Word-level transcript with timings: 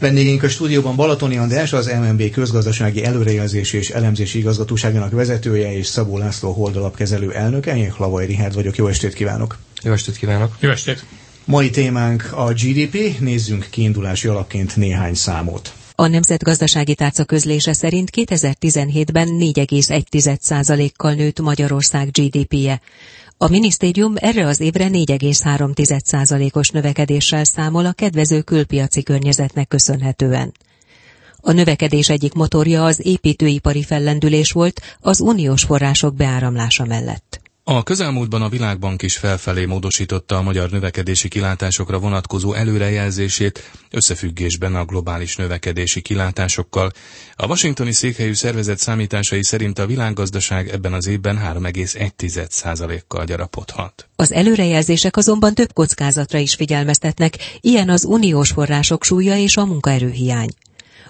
Vendégeink 0.00 0.42
a 0.42 0.48
stúdióban 0.48 0.96
Balatoni 0.96 1.36
András, 1.36 1.72
az 1.72 1.86
MNB 1.86 2.30
közgazdasági 2.30 3.04
előrejelzési 3.04 3.76
és 3.76 3.90
elemzési 3.90 4.38
igazgatóságának 4.38 5.10
vezetője 5.10 5.76
és 5.76 5.86
Szabó 5.86 6.18
László 6.18 6.52
holdalapkezelő 6.52 7.32
elnöke. 7.32 7.76
Én 7.76 7.92
Hlavai 7.92 8.26
Rihárd 8.26 8.54
vagyok. 8.54 8.76
Jó 8.76 8.86
estét 8.86 9.14
kívánok! 9.14 9.58
Jó 9.82 9.92
estét 9.92 10.16
kívánok! 10.16 10.56
Jó 10.60 10.70
estét! 10.70 11.04
Mai 11.44 11.70
témánk 11.70 12.32
a 12.32 12.52
GDP, 12.52 13.18
nézzünk 13.18 13.66
kiindulási 13.70 14.28
alapként 14.28 14.76
néhány 14.76 15.14
számot. 15.14 15.72
A 15.94 16.06
Nemzetgazdasági 16.06 16.94
Tárca 16.94 17.24
közlése 17.24 17.72
szerint 17.72 18.10
2017-ben 18.16 19.28
4,1%-kal 19.28 21.12
nőtt 21.12 21.40
Magyarország 21.40 22.10
GDP-je. 22.10 22.80
A 23.42 23.48
minisztérium 23.48 24.12
erre 24.16 24.46
az 24.46 24.60
évre 24.60 24.88
4,3%-os 24.88 26.68
növekedéssel 26.68 27.44
számol 27.44 27.86
a 27.86 27.92
kedvező 27.92 28.40
külpiaci 28.40 29.02
környezetnek 29.02 29.68
köszönhetően. 29.68 30.52
A 31.40 31.52
növekedés 31.52 32.08
egyik 32.08 32.32
motorja 32.32 32.84
az 32.84 33.06
építőipari 33.06 33.82
fellendülés 33.82 34.52
volt 34.52 34.80
az 35.00 35.20
uniós 35.20 35.62
források 35.64 36.14
beáramlása 36.14 36.84
mellett. 36.84 37.39
A 37.72 37.82
közelmúltban 37.82 38.42
a 38.42 38.48
Világbank 38.48 39.02
is 39.02 39.16
felfelé 39.16 39.64
módosította 39.64 40.36
a 40.36 40.42
magyar 40.42 40.70
növekedési 40.70 41.28
kilátásokra 41.28 41.98
vonatkozó 41.98 42.52
előrejelzését 42.52 43.70
összefüggésben 43.90 44.74
a 44.74 44.84
globális 44.84 45.36
növekedési 45.36 46.00
kilátásokkal. 46.00 46.90
A 47.36 47.46
washingtoni 47.46 47.92
székhelyű 47.92 48.34
szervezet 48.34 48.78
számításai 48.78 49.42
szerint 49.42 49.78
a 49.78 49.86
világgazdaság 49.86 50.68
ebben 50.68 50.92
az 50.92 51.06
évben 51.06 51.40
3,1%-kal 51.44 53.24
gyarapodhat. 53.24 54.08
Az 54.16 54.32
előrejelzések 54.32 55.16
azonban 55.16 55.54
több 55.54 55.72
kockázatra 55.72 56.38
is 56.38 56.54
figyelmeztetnek, 56.54 57.34
ilyen 57.60 57.88
az 57.88 58.04
uniós 58.04 58.50
források 58.50 59.04
súlya 59.04 59.36
és 59.36 59.56
a 59.56 59.64
munkaerőhiány. 59.64 60.50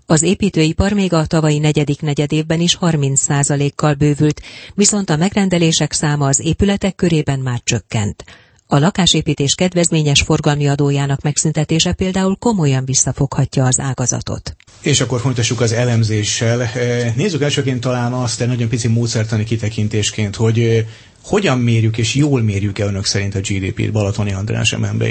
Az 0.06 0.22
építőipar 0.22 0.92
még 0.92 1.12
a 1.12 1.26
tavalyi 1.26 1.58
negyedik 1.58 2.00
negyedévben 2.00 2.60
is 2.60 2.78
30%-kal 2.80 3.94
bővült, 3.94 4.42
viszont 4.74 5.10
a 5.10 5.16
megrendelések 5.16 5.92
száma 5.92 6.26
az 6.26 6.40
épületek 6.40 6.94
körében 6.94 7.38
már 7.38 7.60
csökkent. 7.64 8.24
A 8.72 8.78
lakásépítés 8.78 9.54
kedvezményes 9.54 10.22
forgalmi 10.22 10.68
adójának 10.68 11.22
megszüntetése 11.22 11.92
például 11.92 12.36
komolyan 12.36 12.84
visszafoghatja 12.84 13.64
az 13.64 13.80
ágazatot. 13.80 14.56
És 14.80 15.00
akkor 15.00 15.20
folytassuk 15.20 15.60
az 15.60 15.72
elemzéssel. 15.72 16.62
Eh, 16.62 17.12
nézzük 17.16 17.42
elsőként 17.42 17.80
talán 17.80 18.12
azt, 18.12 18.40
egy 18.40 18.48
nagyon 18.48 18.68
pici 18.68 18.88
módszertani 18.88 19.44
kitekintésként, 19.44 20.36
hogy 20.36 20.58
eh, 20.58 20.84
hogyan 21.24 21.58
mérjük 21.58 21.98
és 21.98 22.14
jól 22.14 22.42
mérjük-e 22.42 22.84
önök 22.84 23.04
szerint 23.04 23.34
a 23.34 23.40
GDP-t, 23.40 23.92
Balatoni 23.92 24.32
András 24.32 24.76
MNB? 24.76 25.04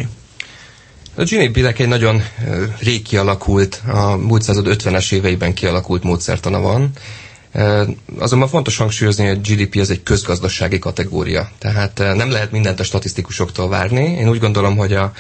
A 1.19 1.23
GDP-nek 1.23 1.79
egy 1.79 1.87
nagyon 1.87 2.21
rég 2.79 3.01
kialakult, 3.01 3.81
a 3.87 4.15
múlt 4.15 4.41
század 4.41 4.65
50-es 4.69 5.11
éveiben 5.13 5.53
kialakult 5.53 6.03
módszertana 6.03 6.59
van, 6.59 6.91
Azonban 8.19 8.47
fontos 8.47 8.77
hangsúlyozni, 8.77 9.27
hogy 9.27 9.37
a 9.37 9.41
GDP 9.53 9.75
az 9.79 9.89
egy 9.89 10.03
közgazdasági 10.03 10.79
kategória. 10.79 11.49
Tehát 11.57 11.97
nem 11.97 12.31
lehet 12.31 12.51
mindent 12.51 12.79
a 12.79 12.83
statisztikusoktól 12.83 13.69
várni. 13.69 14.03
Én 14.03 14.29
úgy 14.29 14.39
gondolom, 14.39 14.77
hogy 14.77 14.93
a 14.93 15.11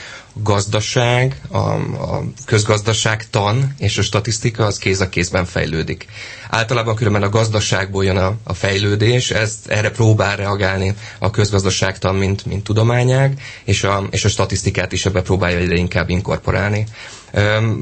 gazdaság, 0.43 1.41
a, 1.49 1.57
a 1.57 2.23
közgazdaságtan 2.45 3.73
és 3.77 3.97
a 3.97 4.01
statisztika 4.01 4.65
az 4.65 4.77
kéz 4.77 5.01
a 5.01 5.09
kézben 5.09 5.45
fejlődik. 5.45 6.05
Általában 6.49 6.95
különben 6.95 7.21
a 7.23 7.29
gazdaságból 7.29 8.03
jön 8.05 8.17
a, 8.17 8.35
a 8.43 8.53
fejlődés, 8.53 9.31
ezt 9.31 9.67
erre 9.67 9.89
próbál 9.91 10.35
reagálni 10.35 10.93
a 11.19 11.29
közgazdaságtan, 11.29 12.15
mint, 12.15 12.45
mint 12.45 12.63
tudományág, 12.63 13.41
és 13.63 13.83
a, 13.83 14.07
és 14.11 14.25
a 14.25 14.29
statisztikát 14.29 14.91
is 14.91 15.05
ebbe 15.05 15.21
próbálja 15.21 15.57
egyre 15.57 15.75
inkább 15.75 16.09
inkorporálni. 16.09 16.85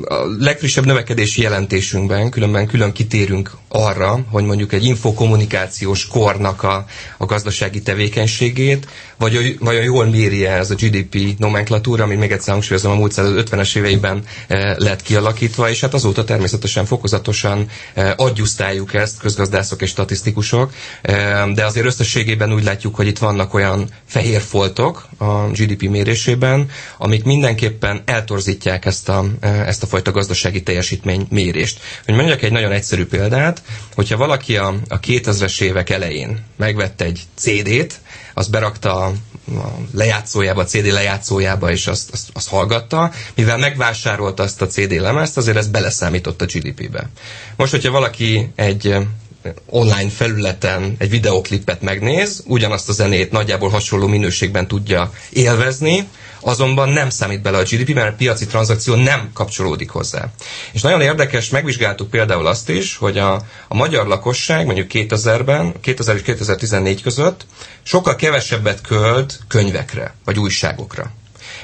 A 0.06 0.16
legfrissebb 0.40 0.86
növekedési 0.86 1.42
jelentésünkben 1.42 2.30
különben 2.30 2.68
külön 2.68 2.92
kitérünk 2.92 3.52
arra, 3.68 4.20
hogy 4.32 4.44
mondjuk 4.46 4.74
egy 4.74 4.86
infokommunikációs 4.86 6.08
kornak 6.08 6.64
a, 6.64 6.86
a 7.18 7.26
gazdasági 7.26 7.82
tevékenységét, 7.82 8.88
vagy 9.17 9.58
vajon 9.60 9.83
jól 9.83 10.05
méri 10.05 10.45
ez 10.45 10.72
a 10.72 10.76
GDP 10.76 11.38
nomenklatúra, 11.38 12.04
ami 12.04 12.16
még 12.16 12.32
egyszer 12.32 12.54
hangsúlyozom, 12.54 12.92
a 12.92 12.95
múlt 12.95 13.14
50-es 13.17 13.76
éveiben 13.76 14.23
lett 14.78 15.02
kialakítva, 15.02 15.70
és 15.70 15.82
hát 15.82 15.94
azóta 15.94 16.23
természetesen 16.23 16.86
fokozatosan 16.86 17.70
adjusztáljuk 18.16 18.94
ezt, 18.94 19.20
közgazdászok 19.20 19.82
és 19.82 19.89
statisztikusok, 19.89 20.73
de 21.54 21.66
azért 21.66 21.86
összességében 21.86 22.54
úgy 22.54 22.64
látjuk, 22.64 22.95
hogy 22.95 23.08
itt 23.08 23.17
vannak 23.17 23.54
olyan 23.54 23.89
fehér 24.05 24.42
foltok 24.42 25.08
a 25.17 25.48
GDP 25.48 25.82
mérésében, 25.89 26.70
amik 26.98 27.23
mindenképpen 27.23 28.02
eltorzítják 28.05 28.86
ezt 28.86 29.10
a, 29.10 29.26
ezt 29.42 29.84
a 29.84 29.88
fajta 29.88 30.11
gazdasági 30.11 30.64
teljesítmény 30.64 31.28
mérést. 31.30 31.80
Hogy 32.05 32.16
mondjak 32.16 32.42
egy 32.42 32.52
nagyon 32.52 32.72
egyszerű 32.72 33.05
példát, 33.05 33.61
hogyha 33.95 34.17
valaki 34.17 34.58
a, 34.58 34.73
a 34.88 34.99
2000-es 34.99 35.61
évek 35.61 35.89
elején 35.89 36.44
megvette 36.58 37.05
egy 37.05 37.22
CD-t, 37.36 37.99
azt 38.37 38.49
berakta 38.49 39.03
a 39.03 39.14
lejátszójába, 39.93 40.61
a 40.61 40.65
CD 40.65 40.86
lejátszójába, 40.86 41.71
és 41.71 41.87
azt, 41.87 42.09
azt, 42.11 42.30
azt 42.33 42.49
hallgatta. 42.49 43.11
Mivel 43.36 43.58
megvásárolta 43.58 44.43
azt 44.43 44.61
a 44.61 44.67
CD 44.67 44.92
lemezt, 44.92 45.37
azért 45.37 45.58
ez 45.58 45.67
beleszámított 45.67 46.42
a 46.42 46.45
GDP-be. 46.45 47.09
Most, 47.55 47.71
hogyha 47.71 47.92
valaki 47.92 48.52
egy 48.55 48.95
online 49.65 50.09
felületen 50.09 50.95
egy 50.98 51.09
videoklipet 51.09 51.81
megnéz, 51.81 52.43
ugyanazt 52.45 52.89
a 52.89 52.93
zenét 52.93 53.31
nagyjából 53.31 53.70
hasonló 53.70 54.08
minőségben 54.08 54.67
tudja 54.67 55.11
élvezni, 55.30 56.08
azonban 56.39 56.89
nem 56.89 57.09
számít 57.09 57.42
bele 57.42 57.58
a 57.58 57.64
GDP, 57.64 57.93
mert 57.93 58.14
a 58.14 58.15
piaci 58.15 58.45
tranzakció 58.45 58.95
nem 58.95 59.30
kapcsolódik 59.33 59.89
hozzá. 59.89 60.27
És 60.71 60.81
nagyon 60.81 61.02
érdekes, 61.02 61.49
megvizsgáltuk 61.49 62.09
például 62.09 62.48
azt 62.48 62.70
is, 62.70 62.98
hogy 62.98 63.17
a, 63.17 63.33
a 63.67 63.75
magyar 63.75 64.08
lakosság 64.08 64.65
mondjuk 64.65 64.87
2000-ben, 64.93 65.73
2000 65.81 66.15
és 66.15 66.21
2014 66.21 67.02
között 67.02 67.45
sokkal 67.83 68.15
kevesebbet 68.15 68.81
költ 68.81 69.39
könyvekre, 69.48 70.14
vagy 70.25 70.39
újságokra. 70.39 71.11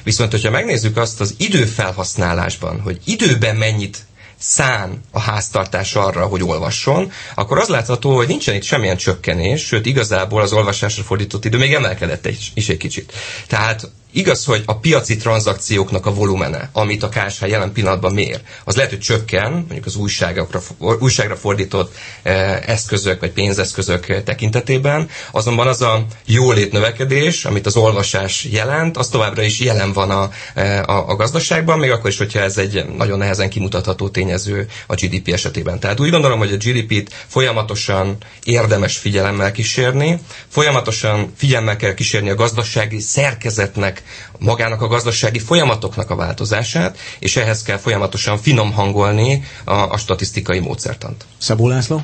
Viszont, 0.03 0.31
hogyha 0.31 0.49
megnézzük 0.49 0.97
azt 0.97 1.21
az 1.21 1.35
időfelhasználásban, 1.37 2.81
hogy 2.81 2.99
időben 3.05 3.55
mennyit 3.55 3.97
szán 4.43 5.01
a 5.11 5.19
háztartás 5.19 5.95
arra, 5.95 6.25
hogy 6.25 6.43
olvasson, 6.43 7.11
akkor 7.35 7.57
az 7.59 7.67
látható, 7.67 8.15
hogy 8.15 8.27
nincsen 8.27 8.55
itt 8.55 8.63
semmilyen 8.63 8.97
csökkenés, 8.97 9.65
sőt 9.65 9.85
igazából 9.85 10.41
az 10.41 10.53
olvasásra 10.53 11.03
fordított 11.03 11.45
idő 11.45 11.57
még 11.57 11.73
emelkedett 11.73 12.27
is 12.53 12.69
egy 12.69 12.77
kicsit. 12.77 13.13
Tehát 13.47 13.89
Igaz, 14.15 14.45
hogy 14.45 14.63
a 14.65 14.77
piaci 14.79 15.15
tranzakcióknak 15.17 16.05
a 16.05 16.13
volumene, 16.13 16.69
amit 16.73 17.03
a 17.03 17.09
KSH 17.09 17.47
jelen 17.47 17.71
pillanatban 17.71 18.13
mér, 18.13 18.41
az 18.63 18.75
lehet, 18.75 18.91
hogy 18.91 18.99
csökken, 18.99 19.51
mondjuk 19.51 19.85
az 19.85 19.95
újságokra, 19.95 20.61
újságra 20.99 21.35
fordított 21.35 21.95
eh, 22.23 22.61
eszközök 22.67 23.19
vagy 23.19 23.31
pénzeszközök 23.31 24.23
tekintetében, 24.23 25.09
azonban 25.31 25.67
az 25.67 25.81
a 25.81 26.05
jólét 26.25 26.71
növekedés, 26.71 27.45
amit 27.45 27.65
az 27.65 27.75
olvasás 27.75 28.43
jelent, 28.51 28.97
az 28.97 29.07
továbbra 29.07 29.41
is 29.41 29.59
jelen 29.59 29.93
van 29.93 30.09
a, 30.11 30.29
eh, 30.53 30.89
a, 30.89 31.09
a 31.09 31.15
gazdaságban, 31.15 31.79
még 31.79 31.91
akkor 31.91 32.09
is, 32.09 32.17
hogyha 32.17 32.39
ez 32.39 32.57
egy 32.57 32.85
nagyon 32.97 33.17
nehezen 33.17 33.49
kimutatható 33.49 34.09
tényező 34.09 34.67
a 34.87 34.93
GDP 34.95 35.27
esetében. 35.27 35.79
Tehát 35.79 35.99
úgy 35.99 36.09
gondolom, 36.09 36.37
hogy 36.39 36.51
a 36.53 36.57
GDP-t 36.57 37.13
folyamatosan 37.27 38.17
érdemes 38.43 38.97
figyelemmel 38.97 39.51
kísérni, 39.51 40.19
folyamatosan 40.47 41.31
figyelemmel 41.37 41.75
kell 41.77 41.93
kísérni 41.93 42.29
a 42.29 42.35
gazdasági 42.35 42.99
szerkezetnek 42.99 44.02
magának 44.39 44.81
a 44.81 44.87
gazdasági 44.87 45.39
folyamatoknak 45.39 46.09
a 46.09 46.15
változását, 46.15 46.97
és 47.19 47.35
ehhez 47.35 47.61
kell 47.63 47.77
folyamatosan 47.77 48.37
finom 48.37 48.71
hangolni 48.71 49.43
a, 49.63 49.73
a 49.73 49.97
statisztikai 49.97 50.59
módszertant. 50.59 51.25
Szabó 51.37 51.67
László? 51.67 52.03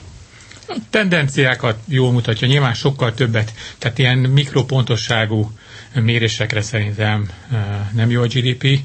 A 0.67 0.77
tendenciákat 0.89 1.77
jól 1.87 2.11
mutatja, 2.11 2.47
nyilván 2.47 2.73
sokkal 2.73 3.13
többet, 3.13 3.53
tehát 3.77 3.97
ilyen 3.97 4.17
mikropontosságú 4.17 5.51
mérésekre 5.93 6.61
szerintem 6.61 7.29
eh, 7.51 7.59
nem 7.93 8.09
jó 8.09 8.21
a 8.21 8.25
GDP, 8.27 8.79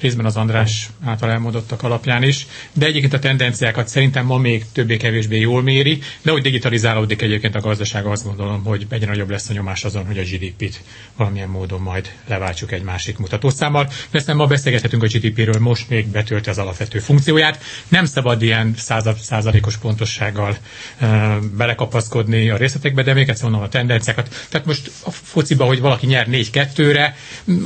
részben 0.00 0.24
az 0.24 0.36
András 0.36 0.88
által 1.04 1.30
elmondottak 1.30 1.82
alapján 1.82 2.22
is, 2.22 2.46
de 2.72 2.86
egyébként 2.86 3.12
a 3.12 3.18
tendenciákat 3.18 3.88
szerintem 3.88 4.26
ma 4.26 4.36
még 4.38 4.64
többé-kevésbé 4.72 5.38
jól 5.40 5.62
méri, 5.62 5.98
de 6.22 6.30
hogy 6.30 6.42
digitalizálódik 6.42 7.22
egyébként 7.22 7.54
a 7.54 7.60
gazdaság, 7.60 8.06
azt 8.06 8.24
gondolom, 8.24 8.64
hogy 8.64 8.86
egyre 8.88 9.06
nagyobb 9.06 9.30
lesz 9.30 9.48
a 9.48 9.52
nyomás 9.52 9.84
azon, 9.84 10.06
hogy 10.06 10.18
a 10.18 10.22
GDP-t 10.22 10.80
valamilyen 11.16 11.48
módon 11.48 11.80
majd 11.80 12.12
leváltsuk 12.26 12.72
egy 12.72 12.82
másik 12.82 13.18
mutatószámmal. 13.18 13.88
Persze 14.10 14.34
ma 14.34 14.46
beszélgethetünk 14.46 15.02
a 15.02 15.06
GDP-ről, 15.06 15.58
most 15.60 15.88
még 15.88 16.06
betölti 16.06 16.48
az 16.48 16.58
alapvető 16.58 16.98
funkcióját. 16.98 17.62
Nem 17.88 18.04
szabad 18.04 18.42
ilyen 18.42 18.74
század, 18.76 19.16
százalékos 19.16 19.76
pontossággal 19.76 20.56
uh, 21.00 21.36
belekapaszkodni 21.56 22.50
a 22.50 22.56
részletekbe, 22.56 23.02
de 23.02 23.14
még 23.14 23.28
egyszer 23.28 23.42
mondom 23.44 23.62
a 23.62 23.68
tendenciákat. 23.68 24.46
Tehát 24.48 24.66
most 24.66 24.90
a 25.04 25.10
fociba, 25.10 25.64
hogy 25.64 25.80
valaki 25.80 26.06
nyer 26.06 26.26
4-2-re, 26.30 27.16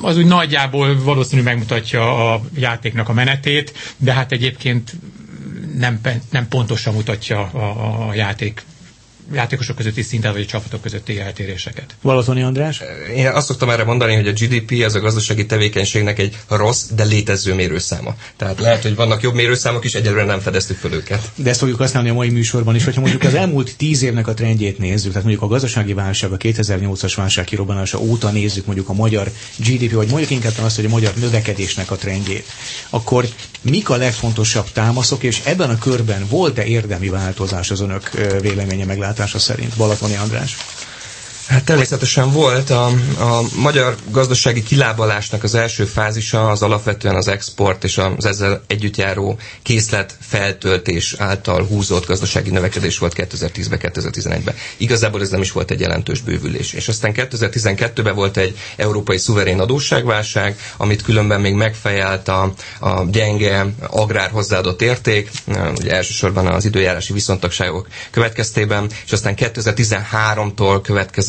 az 0.03 0.17
úgy 0.17 0.27
nagyjából 0.27 1.03
valószínű 1.03 1.43
megmutatja 1.43 2.24
a 2.24 2.24
játéknak 2.55 3.09
a 3.09 3.13
menetét, 3.13 3.73
de 3.97 4.13
hát 4.13 4.33
egyébként 4.33 4.95
nem, 5.75 6.01
nem 6.31 6.49
pontosan 6.49 6.95
mutatja 6.95 7.41
a, 7.41 8.09
a 8.09 8.15
játék 8.15 8.63
játékosok 9.33 9.77
közötti 9.77 10.03
szinten, 10.03 10.33
vagy 10.33 10.43
a 10.43 10.47
csapatok 10.47 10.81
közötti 10.83 11.21
eltéréseket. 11.21 11.95
Balatoni 12.03 12.43
András? 12.43 12.83
Én 13.17 13.27
azt 13.27 13.47
szoktam 13.47 13.71
erre 13.71 13.85
mondani, 13.85 14.15
hogy 14.15 14.29
a 14.29 14.33
GDP 14.33 14.85
az 14.85 14.95
a 14.95 15.01
gazdasági 15.01 15.47
tevékenységnek 15.47 16.19
egy 16.19 16.39
rossz, 16.49 16.85
de 16.95 17.05
létező 17.05 17.55
mérőszáma. 17.55 18.15
Tehát 18.37 18.61
lehet, 18.61 18.83
hogy 18.83 18.95
vannak 18.95 19.23
jobb 19.23 19.35
mérőszámok 19.35 19.85
is, 19.85 19.95
egyelőre 19.95 20.25
nem 20.25 20.41
fedeztük 20.41 20.77
fel 20.77 20.93
őket. 20.93 21.31
De 21.35 21.51
ezt 21.51 21.59
fogjuk 21.59 21.79
használni 21.79 22.09
a 22.09 22.15
mai 22.15 22.29
műsorban 22.31 22.75
is, 22.75 22.85
hogyha 22.85 23.01
mondjuk 23.01 23.23
az 23.23 23.35
elmúlt 23.35 23.77
tíz 23.77 24.03
évnek 24.03 24.27
a 24.27 24.35
trendjét 24.35 24.79
nézzük, 24.79 25.09
tehát 25.09 25.23
mondjuk 25.27 25.45
a 25.45 25.53
gazdasági 25.53 25.93
válság, 25.93 26.33
a 26.33 26.37
2008-as 26.37 27.13
válság 27.17 27.45
kirobbanása 27.45 28.01
óta 28.01 28.31
nézzük 28.31 28.67
mondjuk 28.67 28.89
a 28.89 28.93
magyar 28.93 29.31
GDP, 29.57 29.93
vagy 29.93 30.09
mondjuk 30.09 30.31
inkább 30.31 30.53
azt, 30.63 30.77
hogy 30.77 30.85
a 30.85 30.89
magyar 30.89 31.13
növekedésnek 31.15 31.91
a 31.91 31.97
trendjét, 31.97 32.47
akkor 32.91 33.27
mik 33.61 33.91
a 33.91 33.97
legfontosabb 33.97 34.73
támaszok, 34.73 35.23
és 35.23 35.41
ebben 35.45 35.71
a 35.71 35.79
körben 35.79 36.27
volt-e 36.29 36.65
érdemi 36.65 37.09
változás 37.09 37.71
az 37.71 37.81
önök 37.81 38.11
véleménye 38.41 38.85
meglátása 39.15 39.39
szerint? 39.39 39.77
Balatoni 39.77 40.17
András? 40.17 40.57
Hát 41.49 41.65
természetesen 41.65 42.31
volt. 42.33 42.71
A, 42.71 42.87
a 43.19 43.41
magyar 43.57 43.97
gazdasági 44.11 44.63
kilábalásnak 44.63 45.43
az 45.43 45.55
első 45.55 45.85
fázisa 45.85 46.49
az 46.51 46.63
alapvetően 46.63 47.15
az 47.15 47.29
export 47.29 47.85
és 47.85 47.99
az 47.99 48.25
ezzel 48.25 48.63
együtt 48.67 48.97
járó 48.97 49.39
készlet 49.63 50.17
feltöltés 50.21 51.15
által 51.19 51.65
húzott 51.67 52.07
gazdasági 52.07 52.51
növekedés 52.51 52.99
volt 52.99 53.13
2010-ben, 53.17 53.79
2011-ben. 53.83 54.55
Igazából 54.77 55.21
ez 55.21 55.29
nem 55.29 55.41
is 55.41 55.53
volt 55.53 55.71
egy 55.71 55.81
jelentős 55.81 56.21
bővülés. 56.21 56.73
És 56.73 56.89
aztán 56.89 57.13
2012-ben 57.17 58.15
volt 58.15 58.37
egy 58.37 58.57
európai 58.77 59.19
szuverén 59.19 59.61
adósságválság, 59.61 60.59
amit 60.77 61.03
különben 61.03 61.41
még 61.41 61.55
megfejelt 61.55 62.29
a, 62.29 62.55
a 62.81 63.05
gyenge 63.11 63.67
agrár 63.91 64.31
hozzáadott 64.31 64.83
érték, 64.83 65.31
ugye 65.77 65.93
elsősorban 65.95 66.47
az 66.47 66.65
időjárási 66.65 67.13
viszontagságok 67.13 67.89
következtében, 68.11 68.91
és 69.05 69.13
aztán 69.13 69.35
2013-tól 69.37 70.79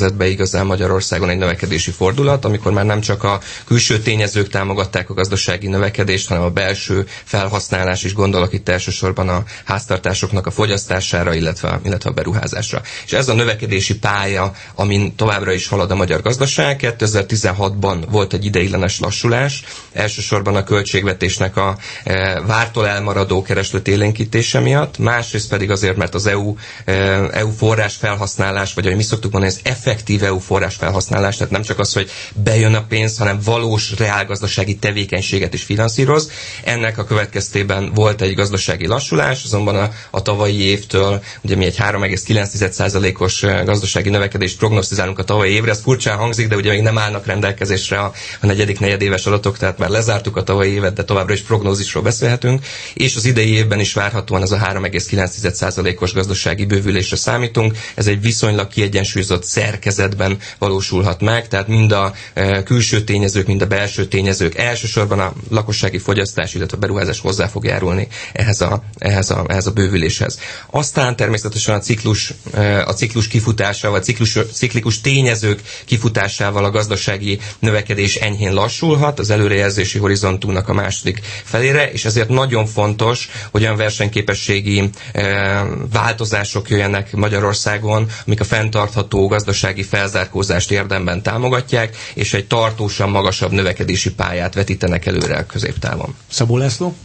következett 0.05 0.17
be 0.17 0.27
igazán 0.27 0.65
Magyarországon 0.65 1.29
egy 1.29 1.37
növekedési 1.37 1.91
fordulat, 1.91 2.45
amikor 2.45 2.71
már 2.71 2.85
nem 2.85 3.01
csak 3.01 3.23
a 3.23 3.39
külső 3.65 3.99
tényezők 3.99 4.49
támogatták 4.49 5.09
a 5.09 5.13
gazdasági 5.13 5.67
növekedést, 5.67 6.27
hanem 6.27 6.43
a 6.43 6.49
belső 6.49 7.05
felhasználás 7.23 8.03
is 8.03 8.13
gondolok 8.13 8.53
itt 8.53 8.69
elsősorban 8.69 9.29
a 9.29 9.43
háztartásoknak 9.65 10.47
a 10.47 10.51
fogyasztására, 10.51 11.33
illetve, 11.33 11.79
illetve 11.83 12.09
a 12.09 12.13
beruházásra. 12.13 12.81
És 13.05 13.13
ez 13.13 13.27
a 13.29 13.33
növekedési 13.33 13.97
pálya, 13.97 14.51
amin 14.75 15.15
továbbra 15.15 15.51
is 15.51 15.67
halad 15.67 15.91
a 15.91 15.95
magyar 15.95 16.21
gazdaság. 16.21 16.79
2016-ban 16.99 18.03
volt 18.09 18.33
egy 18.33 18.45
ideiglenes 18.45 18.99
lassulás, 18.99 19.63
elsősorban 19.93 20.55
a 20.55 20.63
költségvetésnek 20.63 21.57
a 21.57 21.77
e, 22.03 22.41
vártól 22.41 22.87
elmaradó 22.87 23.41
kereslet 23.41 23.87
élénkítése 23.87 24.59
miatt, 24.59 24.97
másrészt 24.97 25.49
pedig 25.49 25.71
azért, 25.71 25.97
mert 25.97 26.13
az 26.15 26.25
EU, 26.27 26.55
e, 26.85 26.91
EU 27.31 27.49
forrás 27.51 27.95
felhasználás, 27.95 28.73
vagy 28.73 28.85
ahogy 28.85 28.97
mi 28.97 29.03
szoktuk 29.03 29.31
mondani, 29.31 29.53
az 29.53 29.59
effektív 29.63 29.94
effektív 29.95 30.23
EU 30.23 30.39
forrás 30.39 30.75
felhasználás, 30.75 31.35
tehát 31.37 31.51
nem 31.51 31.61
csak 31.61 31.79
az, 31.79 31.93
hogy 31.93 32.09
bejön 32.43 32.73
a 32.75 32.83
pénz, 32.83 33.17
hanem 33.17 33.39
valós 33.43 33.93
reálgazdasági 33.97 34.75
tevékenységet 34.75 35.53
is 35.53 35.63
finanszíroz. 35.63 36.31
Ennek 36.63 36.97
a 36.97 37.03
következtében 37.03 37.91
volt 37.93 38.21
egy 38.21 38.35
gazdasági 38.35 38.87
lassulás, 38.87 39.43
azonban 39.43 39.75
a, 39.75 39.89
a 40.11 40.21
tavalyi 40.21 40.61
évtől, 40.61 41.23
ugye 41.41 41.55
mi 41.55 41.65
egy 41.65 41.75
3,9%-os 41.77 43.41
gazdasági 43.65 44.09
növekedést 44.09 44.57
prognosztizálunk 44.57 45.19
a 45.19 45.23
tavalyi 45.23 45.51
évre, 45.53 45.71
ez 45.71 45.81
furcsán 45.81 46.17
hangzik, 46.17 46.47
de 46.47 46.55
ugye 46.55 46.69
még 46.71 46.81
nem 46.81 46.97
állnak 46.97 47.25
rendelkezésre 47.25 47.99
a, 47.99 48.11
a 48.41 48.45
negyedik 48.45 48.79
negyedéves 48.79 49.25
adatok, 49.25 49.57
tehát 49.57 49.77
már 49.77 49.89
lezártuk 49.89 50.35
a 50.37 50.43
tavalyi 50.43 50.71
évet, 50.71 50.93
de 50.93 51.03
továbbra 51.03 51.33
is 51.33 51.41
prognózisról 51.41 52.03
beszélhetünk, 52.03 52.65
és 52.93 53.15
az 53.15 53.25
idei 53.25 53.53
évben 53.53 53.79
is 53.79 53.93
várhatóan 53.93 54.41
ez 54.41 54.51
a 54.51 54.57
3,9%-os 54.57 56.13
gazdasági 56.13 56.65
bővülésre 56.65 57.15
számítunk. 57.15 57.77
Ez 57.95 58.07
egy 58.07 58.21
viszonylag 58.21 58.67
kiegyensúlyozott 58.67 59.43
szerkezet 59.43 59.83
szerkezetben 59.91 60.37
valósulhat 60.57 61.21
meg, 61.21 61.47
tehát 61.47 61.67
mind 61.67 61.91
a 61.91 62.13
e, 62.33 62.63
külső 62.63 63.03
tényezők, 63.03 63.47
mind 63.47 63.61
a 63.61 63.65
belső 63.65 64.05
tényezők 64.05 64.55
elsősorban 64.57 65.19
a 65.19 65.33
lakossági 65.49 65.97
fogyasztás, 65.97 66.53
illetve 66.53 66.77
a 66.77 66.79
beruházás 66.79 67.19
hozzá 67.19 67.47
fog 67.47 67.63
járulni 67.65 68.07
ehhez 68.33 68.61
a, 68.61 68.83
ehhez 68.97 69.29
a, 69.29 69.45
ehhez 69.47 69.67
a 69.67 69.71
bővüléshez. 69.71 70.39
Aztán 70.69 71.15
természetesen 71.15 71.75
a 71.75 71.79
ciklus, 71.79 72.33
e, 72.53 72.83
a 72.85 72.93
ciklus 72.93 73.27
kifutása, 73.27 73.89
vagy 73.89 74.03
ciklus, 74.03 74.37
ciklikus 74.53 75.01
tényezők 75.01 75.61
kifutásával 75.85 76.65
a 76.65 76.71
gazdasági 76.71 77.39
növekedés 77.59 78.15
enyhén 78.15 78.53
lassulhat 78.53 79.19
az 79.19 79.29
előrejelzési 79.29 79.97
horizontunknak 79.99 80.69
a 80.69 80.73
második 80.73 81.19
felére, 81.43 81.91
és 81.91 82.05
ezért 82.05 82.29
nagyon 82.29 82.65
fontos, 82.65 83.29
hogy 83.51 83.61
olyan 83.61 83.75
versenyképességi 83.75 84.89
e, 85.13 85.63
változások 85.91 86.69
jöjjenek 86.69 87.11
Magyarországon, 87.15 88.07
amik 88.25 88.39
a 88.39 88.43
fenntartható 88.43 89.27
gazdasági 89.27 89.74
gazdasági 89.75 89.83
felzárkózást 89.83 90.71
érdemben 90.71 91.21
támogatják, 91.21 91.95
és 92.13 92.33
egy 92.33 92.47
tartósan 92.47 93.09
magasabb 93.09 93.51
növekedési 93.51 94.11
pályát 94.13 94.53
vetítenek 94.53 95.05
előre 95.05 95.35
a 95.37 95.45
középtávon. 95.45 96.15
Szabó 96.27 96.57
László, 96.57 96.95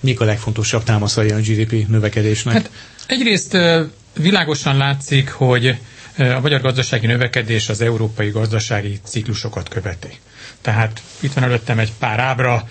mik 0.00 0.20
a 0.20 0.24
legfontosabb 0.24 0.82
támaszai 0.84 1.30
a 1.30 1.36
GDP 1.40 1.88
növekedésnek? 1.88 2.54
Hát 2.54 2.70
egyrészt 3.06 3.56
világosan 4.18 4.76
látszik, 4.76 5.30
hogy 5.30 5.76
a 6.18 6.40
magyar 6.40 6.60
gazdasági 6.60 7.06
növekedés 7.06 7.68
az 7.68 7.80
európai 7.80 8.30
gazdasági 8.30 9.00
ciklusokat 9.04 9.68
követi. 9.68 10.08
Tehát 10.60 11.02
itt 11.20 11.32
van 11.32 11.44
előttem 11.44 11.78
egy 11.78 11.92
pár 11.98 12.20
ábra, 12.20 12.68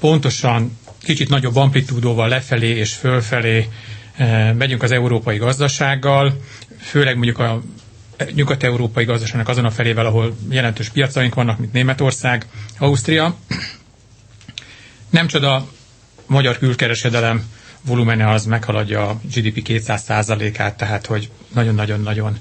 pontosan 0.00 0.78
kicsit 1.02 1.28
nagyobb 1.28 1.56
amplitúdóval 1.56 2.28
lefelé 2.28 2.68
és 2.76 2.94
fölfelé 2.94 3.68
megyünk 4.54 4.82
az 4.82 4.90
európai 4.92 5.36
gazdasággal, 5.36 6.40
főleg 6.80 7.14
mondjuk 7.14 7.38
a 7.38 7.62
nyugat-európai 8.34 9.04
gazdaságnak 9.04 9.48
azon 9.48 9.64
a 9.64 9.70
felével, 9.70 10.06
ahol 10.06 10.36
jelentős 10.50 10.88
piacaink 10.88 11.34
vannak, 11.34 11.58
mint 11.58 11.72
Németország, 11.72 12.46
Ausztria. 12.78 13.36
Nem 15.10 15.26
csoda, 15.26 15.68
magyar 16.26 16.58
külkereskedelem 16.58 17.42
volumene 17.82 18.30
az 18.30 18.44
meghaladja 18.44 19.08
a 19.08 19.20
GDP 19.34 19.62
200%-át, 19.68 20.76
tehát 20.76 21.06
hogy 21.06 21.30
nagyon-nagyon-nagyon 21.54 22.38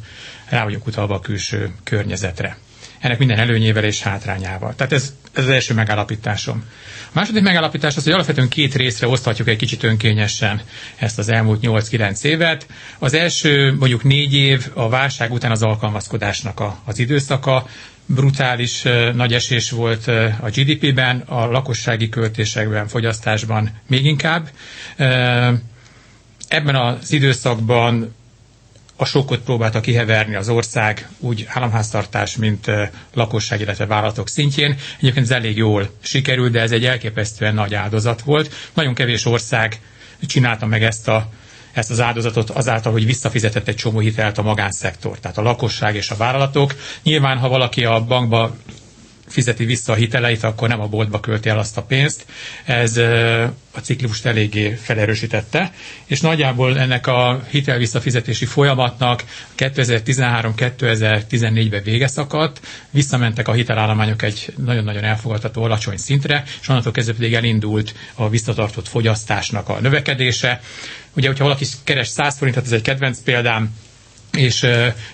rá 0.49 0.63
vagyunk 0.63 0.87
utalva 0.87 1.15
a 1.15 1.19
külső 1.19 1.73
környezetre. 1.83 2.57
Ennek 2.99 3.17
minden 3.17 3.37
előnyével 3.39 3.83
és 3.83 4.01
hátrányával. 4.01 4.75
Tehát 4.75 4.93
ez, 4.93 5.13
ez 5.33 5.43
az 5.43 5.49
első 5.49 5.73
megállapításom. 5.73 6.63
A 7.07 7.09
második 7.13 7.43
megállapítás 7.43 7.95
az, 7.97 8.03
hogy 8.03 8.13
alapvetően 8.13 8.47
két 8.49 8.75
részre 8.75 9.07
oszthatjuk 9.07 9.47
egy 9.47 9.57
kicsit 9.57 9.83
önkényesen 9.83 10.61
ezt 10.95 11.17
az 11.19 11.29
elmúlt 11.29 11.59
8-9 11.63 12.23
évet. 12.23 12.67
Az 12.99 13.13
első 13.13 13.73
mondjuk 13.79 14.03
négy 14.03 14.33
év 14.33 14.67
a 14.73 14.89
válság 14.89 15.31
után 15.31 15.51
az 15.51 15.63
alkalmazkodásnak 15.63 16.59
a, 16.59 16.77
az 16.85 16.99
időszaka, 16.99 17.67
brutális 18.05 18.81
nagy 19.13 19.33
esés 19.33 19.69
volt 19.71 20.07
a 20.41 20.49
GDP-ben, 20.53 21.19
a 21.19 21.45
lakossági 21.45 22.09
költésekben, 22.09 22.87
fogyasztásban 22.87 23.69
még 23.87 24.05
inkább. 24.05 24.49
Ebben 26.47 26.75
az 26.75 27.11
időszakban 27.11 28.15
a 28.99 29.05
sokkot 29.05 29.39
próbálta 29.39 29.79
kiheverni 29.79 30.35
az 30.35 30.49
ország 30.49 31.07
úgy 31.19 31.45
államháztartás, 31.49 32.35
mint 32.37 32.71
lakosság, 33.13 33.59
illetve 33.61 33.85
vállalatok 33.85 34.29
szintjén. 34.29 34.75
Egyébként 34.99 35.25
ez 35.25 35.31
elég 35.31 35.57
jól 35.57 35.89
sikerült, 36.01 36.51
de 36.51 36.61
ez 36.61 36.71
egy 36.71 36.85
elképesztően 36.85 37.53
nagy 37.53 37.73
áldozat 37.75 38.21
volt. 38.21 38.53
Nagyon 38.73 38.93
kevés 38.93 39.25
ország 39.25 39.79
csinálta 40.27 40.65
meg 40.65 40.83
ezt 40.83 41.07
a 41.07 41.29
ezt 41.73 41.91
az 41.91 41.99
áldozatot 42.01 42.49
azáltal, 42.49 42.91
hogy 42.91 43.05
visszafizetett 43.05 43.67
egy 43.67 43.75
csomó 43.75 43.99
hitelt 43.99 44.37
a 44.37 44.41
magánszektor, 44.41 45.19
tehát 45.19 45.37
a 45.37 45.41
lakosság 45.41 45.95
és 45.95 46.09
a 46.09 46.15
vállalatok. 46.15 46.75
Nyilván, 47.03 47.37
ha 47.37 47.47
valaki 47.49 47.85
a 47.85 48.03
bankba 48.05 48.55
fizeti 49.27 49.65
vissza 49.65 49.93
a 49.93 49.95
hiteleit, 49.95 50.43
akkor 50.43 50.67
nem 50.67 50.81
a 50.81 50.87
boltba 50.87 51.19
költi 51.19 51.49
el 51.49 51.59
azt 51.59 51.77
a 51.77 51.81
pénzt. 51.83 52.25
Ez 52.65 52.97
a 53.71 53.79
ciklust 53.81 54.25
eléggé 54.25 54.73
felerősítette, 54.81 55.71
és 56.05 56.21
nagyjából 56.21 56.79
ennek 56.79 57.07
a 57.07 57.43
hitel 57.49 57.77
visszafizetési 57.77 58.45
folyamatnak 58.45 59.23
2013-2014-ben 59.57 61.83
vége 61.83 62.07
szakadt, 62.07 62.59
visszamentek 62.89 63.47
a 63.47 63.53
hitelállományok 63.53 64.21
egy 64.21 64.53
nagyon-nagyon 64.57 65.03
elfogadható 65.03 65.63
alacsony 65.63 65.97
szintre, 65.97 66.43
és 66.61 66.69
onnantól 66.69 66.91
kezdve 66.91 67.13
pedig 67.13 67.33
elindult 67.33 67.93
a 68.13 68.29
visszatartott 68.29 68.87
fogyasztásnak 68.87 69.69
a 69.69 69.79
növekedése. 69.79 70.61
Ugye, 71.15 71.27
hogyha 71.27 71.43
valaki 71.43 71.65
keres 71.83 72.07
100 72.07 72.37
forintot, 72.37 72.65
ez 72.65 72.71
egy 72.71 72.81
kedvenc 72.81 73.19
példám, 73.19 73.75
és 74.37 74.67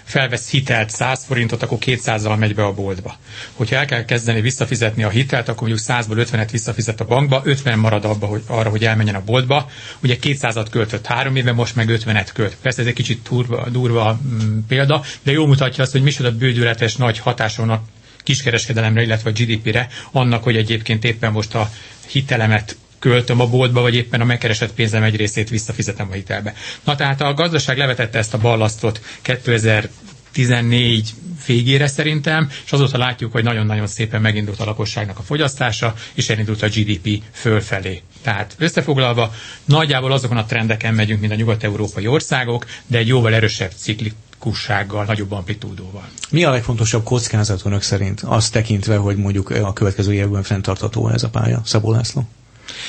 felvesz 0.04 0.50
hitelt 0.50 0.90
100 0.90 1.24
forintot, 1.28 1.64
akkor 1.64 1.78
200-zal 1.82 2.38
megy 2.40 2.56
be 2.56 2.64
a 2.64 2.74
boltba. 2.74 3.18
Hogyha 3.54 3.76
el 3.76 3.86
kell 3.86 4.06
kezdeni 4.06 4.42
visszafizetni 4.42 5.04
a 5.04 5.10
hitelt, 5.10 5.50
akkor 5.50 5.68
mondjuk 5.68 5.88
100-ból 5.90 6.28
50-et 6.32 6.48
visszafizet 6.52 7.00
a 7.00 7.06
bankba, 7.06 7.42
50 7.44 7.80
marad 7.80 8.06
abba, 8.06 8.26
hogy, 8.26 8.44
arra, 8.48 8.70
hogy 8.70 8.86
elmenjen 8.86 9.16
a 9.16 9.24
boltba. 9.24 9.70
Ugye 10.04 10.16
200-at 10.22 10.68
költött 10.72 11.06
három 11.06 11.36
éve, 11.36 11.52
most 11.52 11.76
meg 11.76 11.90
50-et 11.90 12.30
költ. 12.34 12.56
Persze 12.62 12.82
ez 12.82 12.88
egy 12.88 12.94
kicsit 12.94 13.28
durva, 13.30 13.70
durva 13.70 14.20
mm, 14.24 14.60
példa, 14.68 15.04
de 15.24 15.32
jól 15.32 15.48
mutatja 15.48 15.84
azt, 15.84 15.92
hogy 15.92 16.04
micsoda 16.04 16.32
bődületes 16.32 16.96
nagy 16.96 17.20
hatása 17.20 17.84
kiskereskedelemre, 18.24 19.02
illetve 19.02 19.30
a 19.30 19.34
GDP-re, 19.34 19.88
annak, 20.12 20.44
hogy 20.44 20.56
egyébként 20.56 21.04
éppen 21.04 21.32
most 21.32 21.56
a 21.56 21.70
hitelemet 22.08 22.78
költöm 23.04 23.40
a 23.42 23.48
boltba, 23.48 23.82
vagy 23.82 23.96
éppen 23.96 24.22
a 24.22 24.26
megkeresett 24.26 24.74
pénzem 24.74 25.04
egy 25.04 25.16
részét 25.16 25.50
visszafizetem 25.50 26.08
a 26.10 26.14
hitelbe. 26.14 26.54
Na 26.84 26.96
tehát 26.96 27.22
a 27.22 27.34
gazdaság 27.34 27.78
levetette 27.78 28.18
ezt 28.18 28.34
a 28.34 28.38
ballasztot 28.38 29.02
2014 29.22 31.10
végére 31.48 31.88
szerintem, 31.88 32.50
és 32.66 32.72
azóta 32.72 32.98
látjuk, 32.98 33.32
hogy 33.32 33.44
nagyon-nagyon 33.44 33.88
szépen 33.88 34.22
megindult 34.22 34.60
a 34.60 34.66
lakosságnak 34.66 35.20
a 35.20 35.22
fogyasztása, 35.22 35.94
és 36.14 36.30
elindult 36.30 36.62
a 36.62 36.68
GDP 36.68 37.22
fölfelé. 37.32 38.02
Tehát 38.22 38.56
összefoglalva, 38.58 39.34
nagyjából 39.66 40.12
azokon 40.12 40.38
a 40.38 40.46
trendeken 40.46 40.94
megyünk, 40.94 41.20
mint 41.20 41.32
a 41.32 41.36
nyugat-európai 41.36 42.08
országok, 42.08 42.66
de 42.88 42.98
egy 42.98 43.08
jóval 43.08 43.34
erősebb 43.34 43.72
ciklik 43.76 44.14
kussággal, 44.40 45.06
nagyobb 45.06 45.32
amplitúdóval. 45.32 46.08
Mi 46.30 46.44
a 46.44 46.50
legfontosabb 46.52 47.04
kockázat 47.04 47.62
önök 47.66 47.82
szerint, 47.82 48.22
azt 48.22 48.52
tekintve, 48.52 48.96
hogy 48.98 49.18
mondjuk 49.18 49.50
a 49.50 49.74
következő 49.74 50.14
évben 50.14 50.44
fenntartható 50.44 51.10
ez 51.10 51.24
a 51.24 51.30
pálya? 51.30 51.62
Szabó 51.66 51.92
László? 51.92 52.28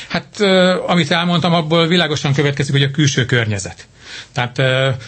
Hát, 0.08 0.40
amit 0.86 1.10
elmondtam, 1.10 1.54
abból 1.54 1.86
világosan 1.86 2.32
következik, 2.32 2.72
hogy 2.72 2.82
a 2.82 2.90
külső 2.90 3.24
környezet. 3.24 3.86
Tehát 4.32 4.58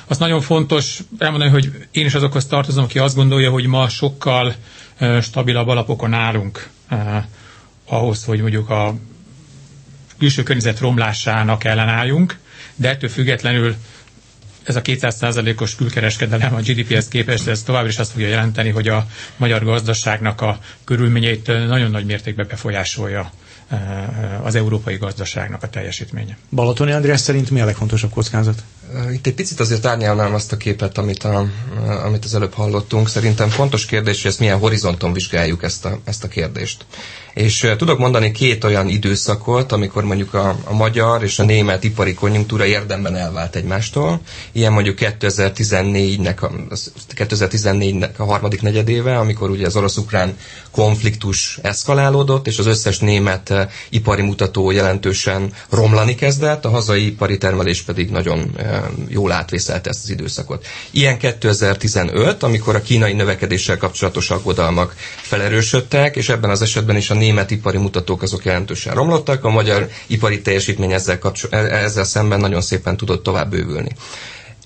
az 0.07 0.19
nagyon 0.19 0.41
fontos 0.41 0.99
elmondani, 1.19 1.51
hogy 1.51 1.73
én 1.91 2.07
is 2.07 2.15
azokhoz 2.15 2.47
tartozom, 2.47 2.85
aki 2.85 2.99
azt 2.99 3.15
gondolja, 3.15 3.51
hogy 3.51 3.67
ma 3.67 3.89
sokkal 3.89 4.55
stabilabb 5.23 5.69
alapokon 5.69 6.13
állunk 6.13 6.69
ahhoz, 7.85 8.25
hogy 8.25 8.41
mondjuk 8.41 8.71
a 8.71 8.95
külső 10.19 10.43
környezet 10.43 10.79
romlásának 10.81 11.65
ellenálljunk, 11.65 12.39
de 12.75 12.89
ettől 12.89 13.11
függetlenül 13.11 13.75
ez 14.65 14.77
a 14.77 14.83
200%-os 14.83 15.75
külkereskedelem 15.75 16.55
a 16.55 16.61
GDP-hez 16.61 17.09
képest, 17.09 17.47
ez 17.47 17.63
továbbra 17.63 17.89
is 17.89 17.99
azt 17.99 18.11
fogja 18.13 18.29
jelenteni, 18.29 18.69
hogy 18.71 18.89
a 18.89 19.07
magyar 19.37 19.65
gazdaságnak 19.65 20.41
a 20.41 20.59
körülményeit 20.85 21.47
nagyon 21.47 21.91
nagy 21.91 22.05
mértékben 22.05 22.47
befolyásolja 22.49 23.31
az 24.43 24.55
európai 24.55 24.97
gazdaságnak 24.97 25.63
a 25.63 25.69
teljesítménye. 25.69 26.37
Balatoni 26.51 26.93
András 26.93 27.21
szerint 27.21 27.51
mi 27.51 27.61
a 27.61 27.65
legfontosabb 27.65 28.11
kockázat? 28.11 28.63
Itt 29.13 29.27
egy 29.27 29.35
picit 29.35 29.61
azért 29.61 29.87
árnyalnám 29.87 30.35
azt 30.35 30.53
a 30.53 30.57
képet, 30.57 30.99
amit, 30.99 31.25
a, 31.25 31.47
amit 32.05 32.25
az 32.25 32.35
előbb 32.35 32.53
hallottunk. 32.53 33.09
Szerintem 33.09 33.49
fontos 33.49 33.87
kérdés, 33.87 34.23
hogy 34.23 34.31
ezt 34.31 34.41
milyen 34.41 34.59
horizonton 34.59 35.13
vizsgáljuk 35.13 35.63
ezt 35.63 35.85
a, 35.85 35.99
ezt 36.05 36.25
a 36.25 36.29
kérdést. 36.29 36.85
És 37.37 37.73
tudok 37.79 37.99
mondani 37.99 38.31
két 38.31 38.65
olyan 38.65 38.89
időszakot, 38.89 39.73
amikor 39.73 40.05
mondjuk 40.05 40.35
a, 40.35 40.57
a 40.65 40.75
magyar 40.75 41.23
és 41.23 41.39
a 41.39 41.45
német 41.45 41.85
ipari 41.85 42.15
konjunktúra 42.15 42.67
érdemben 42.67 43.17
elvált 43.17 43.57
egymástól. 43.57 44.21
Ilyen 44.53 44.73
mondjuk 44.73 44.99
2014-nek 45.01 46.41
a, 46.41 46.51
2014-nek 47.15 48.17
a 48.17 48.25
harmadik 48.25 48.63
negyedéve, 48.63 49.19
amikor 49.19 49.51
ugye 49.51 49.67
az 49.67 49.77
orosz-ukrán 49.77 50.37
konfliktus 50.71 51.59
eszkalálódott, 51.63 52.47
és 52.47 52.59
az 52.59 52.67
összes 52.67 52.99
német 52.99 53.69
ipari 53.89 54.23
mutató 54.23 54.71
jelentősen 54.71 55.53
romlani 55.71 56.15
kezdett, 56.15 56.65
a 56.65 56.71
hazai 56.71 57.07
ipari 57.07 57.39
termelés 57.39 57.83
pedig 57.83 58.11
nagyon 58.11 58.57
jól 59.09 59.33
átvészelte 59.33 59.91
ezt 59.91 60.03
az 60.03 60.11
időszakot. 60.11 60.67
Ilyen 60.91 61.19
2015, 61.19 62.43
amikor 62.43 62.75
a 62.75 62.83
kínai 62.83 63.13
növekedéssel 63.13 63.77
kapcsolatos 63.77 64.31
aggodalmak 64.31 64.95
felerősödtek, 65.21 66.17
és 66.17 66.29
ebben 66.29 66.51
az 66.51 66.63
esetben 66.63 66.97
is 66.97 67.11
a 67.11 67.15
német 67.27 67.51
ipari 67.51 67.79
mutatók 67.79 68.23
azok 68.23 68.45
jelentősen 68.45 68.95
romlottak, 68.95 69.45
a 69.45 69.51
magyar 69.51 69.89
ipari 70.07 70.41
teljesítmény 70.43 70.93
ezzel, 70.93 71.19
kapcsol- 71.19 71.53
e- 71.55 71.77
ezzel 71.77 72.05
szemben 72.05 72.41
nagyon 72.41 72.61
szépen 72.61 72.97
tudott 72.97 73.23
tovább 73.23 73.51
bővülni 73.51 73.91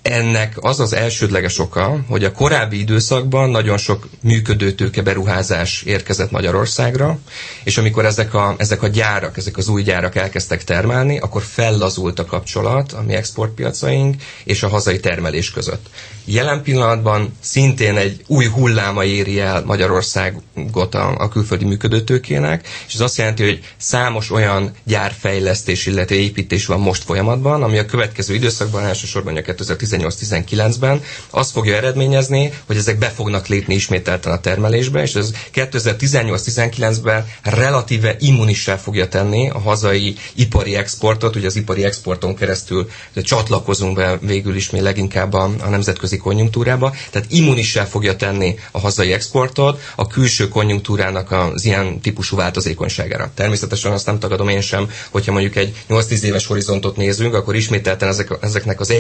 ennek 0.03 0.57
az 0.61 0.81
az 0.81 0.93
elsődleges 0.93 1.59
oka, 1.59 1.99
hogy 2.09 2.25
a 2.25 2.33
korábbi 2.33 2.79
időszakban 2.79 3.51
nagyon 3.51 3.79
sok 3.79 4.09
működőtőke 4.23 5.03
beruházás 5.03 5.83
érkezett 5.83 6.31
Magyarországra, 6.31 7.19
és 7.65 7.79
amikor 7.79 8.05
ezek 8.05 8.35
a, 8.35 8.55
ezek 8.59 8.83
a 8.83 8.87
gyárak, 8.89 9.37
ezek 9.37 9.57
az 9.57 9.69
új 9.69 9.83
gyárak 9.83 10.17
elkezdtek 10.17 10.65
termelni, 10.65 11.19
akkor 11.19 11.43
fellazult 11.43 12.19
a 12.19 12.25
kapcsolat 12.25 12.93
a 12.93 13.03
mi 13.03 13.15
exportpiacaink 13.15 14.23
és 14.45 14.63
a 14.63 14.69
hazai 14.69 15.01
termelés 15.01 15.51
között. 15.51 15.87
Jelen 16.25 16.63
pillanatban 16.63 17.37
szintén 17.41 17.97
egy 17.97 18.23
új 18.27 18.47
hulláma 18.47 19.05
éri 19.05 19.41
el 19.41 19.63
Magyarországot 19.65 20.95
a, 20.95 21.15
a 21.19 21.29
külföldi 21.29 21.65
működőtőkének, 21.65 22.69
és 22.87 22.95
ez 22.95 23.01
azt 23.01 23.17
jelenti, 23.17 23.45
hogy 23.45 23.61
számos 23.77 24.31
olyan 24.31 24.71
gyárfejlesztés, 24.85 25.87
illetve 25.87 26.15
építés 26.15 26.67
van 26.67 26.81
most 26.81 27.03
folyamatban, 27.05 27.63
ami 27.63 27.79
a 27.79 27.87
következő 27.87 28.35
időszakban, 28.35 28.85
elsősorban 28.85 29.37
a 29.37 29.43
2018-19-ben 29.91 31.03
azt 31.31 31.51
fogja 31.51 31.77
eredményezni, 31.77 32.53
hogy 32.67 32.77
ezek 32.77 32.99
be 32.99 33.09
fognak 33.09 33.47
lépni 33.47 33.75
ismételten 33.75 34.33
a 34.33 34.41
termelésbe, 34.41 35.03
és 35.03 35.15
ez 35.15 35.31
2018-19-ben 35.55 37.27
relatíve 37.43 38.17
immunissá 38.19 38.77
fogja 38.77 39.09
tenni 39.09 39.49
a 39.51 39.59
hazai 39.59 40.15
ipari 40.35 40.75
exportot, 40.77 41.37
ugye 41.37 41.47
az 41.47 41.57
ipari 41.57 41.85
exporton 41.85 42.35
keresztül 42.37 42.89
csatlakozunk 43.15 43.97
be 43.97 44.19
végül 44.23 44.57
is 44.57 44.71
mi 44.71 44.81
leginkább 44.81 45.33
a, 45.33 45.51
a 45.61 45.69
nemzetközi 45.69 46.17
konjunktúrába, 46.17 46.95
tehát 47.11 47.33
immunissá 47.33 47.85
fogja 47.85 48.17
tenni 48.17 48.55
a 48.71 48.79
hazai 48.81 49.13
exportot 49.13 49.81
a 49.97 50.07
külső 50.07 50.49
konjunktúrának 50.49 51.31
az 51.31 51.65
ilyen 51.65 52.01
típusú 52.01 52.37
változékonyságára. 52.37 53.31
Természetesen 53.35 53.93
azt 53.93 54.07
nem 54.07 54.19
tagadom 54.19 54.49
én 54.49 54.61
sem, 54.61 54.91
hogyha 55.11 55.33
mondjuk 55.33 55.57
egy 55.57 55.75
8-10 55.89 56.21
éves 56.23 56.47
horizontot 56.47 56.97
nézünk, 56.97 57.35
akkor 57.35 57.55
ismételten 57.55 58.09
ezek, 58.09 58.29
ezeknek 58.41 58.81
az 58.81 58.91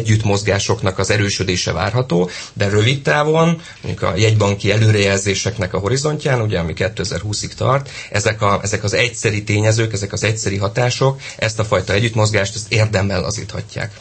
együttmozgásoknak 0.80 0.98
az 0.98 1.10
erősödése 1.10 1.72
várható, 1.72 2.30
de 2.52 2.68
rövid 2.68 3.02
távon, 3.02 3.60
mondjuk 3.82 4.02
a 4.02 4.16
jegybanki 4.16 4.70
előrejelzéseknek 4.70 5.74
a 5.74 5.78
horizontján, 5.78 6.40
ugye 6.40 6.58
ami 6.58 6.72
2020-ig 6.76 7.52
tart, 7.56 7.90
ezek, 8.10 8.42
a, 8.42 8.60
ezek 8.62 8.84
az 8.84 8.92
egyszeri 8.92 9.42
tényezők, 9.44 9.92
ezek 9.92 10.12
az 10.12 10.24
egyszeri 10.24 10.56
hatások 10.56 11.20
ezt 11.36 11.58
a 11.58 11.64
fajta 11.64 11.92
együttmozgást 11.92 12.54
ezt 12.54 12.72
érdemmel 12.72 13.20
lazíthatják. 13.20 13.92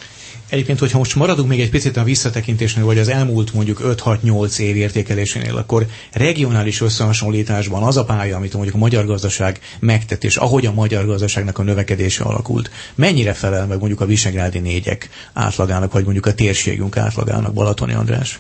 Egyébként, 0.50 0.80
hogyha 0.80 0.98
most 0.98 1.16
maradunk 1.16 1.50
még 1.50 1.60
egy 1.60 1.70
picit 1.70 1.98
a 1.98 2.04
visszatekintésnél, 2.04 2.86
vagy 2.86 2.98
az 2.98 3.08
elmúlt 3.08 3.54
mondjuk 3.54 3.82
5-6-8 3.84 4.58
év 4.58 4.76
értékelésénél, 4.76 5.58
akkor 5.58 5.86
regionális 6.12 6.82
összehasonlításban 6.82 7.84
az 7.84 7.98
a 7.98 8.06
pálya, 8.06 8.36
amit 8.36 8.54
mondjuk 8.54 8.76
a 8.76 8.78
magyar 8.78 9.06
gazdaság 9.06 9.60
megtett, 9.80 10.24
és 10.24 10.36
ahogy 10.36 10.66
a 10.66 10.74
magyar 10.74 11.06
gazdaságnak 11.06 11.58
a 11.58 11.64
növekedése 11.64 12.24
alakult, 12.24 12.72
mennyire 12.96 13.34
felel 13.34 13.68
meg 13.68 13.78
mondjuk 13.78 14.02
a 14.02 14.06
visegrádi 14.06 14.60
négyek 14.60 15.10
átlagának, 15.34 15.92
vagy 15.92 16.04
mondjuk 16.04 16.26
a 16.26 16.34
térségünk 16.34 16.98
átlagának, 16.98 17.54
Balatoni 17.54 17.94
András? 17.94 18.40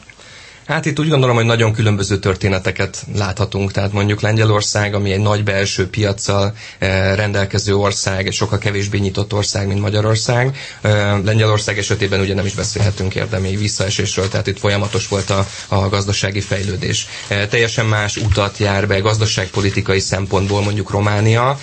Hát 0.70 0.86
itt 0.86 1.00
úgy 1.00 1.10
gondolom, 1.10 1.36
hogy 1.36 1.46
nagyon 1.46 1.74
különböző 1.74 2.18
történeteket 2.20 3.06
láthatunk. 3.16 3.72
Tehát 3.72 3.94
mondjuk 3.94 4.22
Lengyelország, 4.22 4.94
ami 4.94 5.12
egy 5.12 5.20
nagy 5.20 5.44
belső 5.44 5.88
piaccal 5.90 6.54
eh, 6.80 7.16
rendelkező 7.16 7.76
ország, 7.76 8.28
egy 8.28 8.34
sokkal 8.34 8.58
kevésbé 8.58 8.98
nyitott 8.98 9.34
ország, 9.34 9.68
mint 9.68 9.80
Magyarország. 9.80 10.58
Eh, 10.82 10.92
Lengyelország 11.24 11.78
esetében 11.78 12.20
ugye 12.20 12.34
nem 12.34 12.46
is 12.46 12.54
beszélhetünk 12.54 13.16
érdemi 13.16 13.56
visszaesésről, 13.56 14.28
tehát 14.28 14.48
itt 14.48 14.60
folyamatos 14.60 15.08
volt 15.08 15.30
a, 15.30 15.48
a 15.68 15.90
gazdasági 15.90 16.42
fejlődés. 16.42 17.08
Eh, 17.28 17.48
teljesen 17.50 17.86
más 17.86 18.18
utat 18.18 18.58
jár 18.58 18.88
be 18.88 19.00
gazdaságpolitikai 19.00 20.00
szempontból 20.00 20.62
mondjuk 20.62 20.90
Románia. 20.90 21.60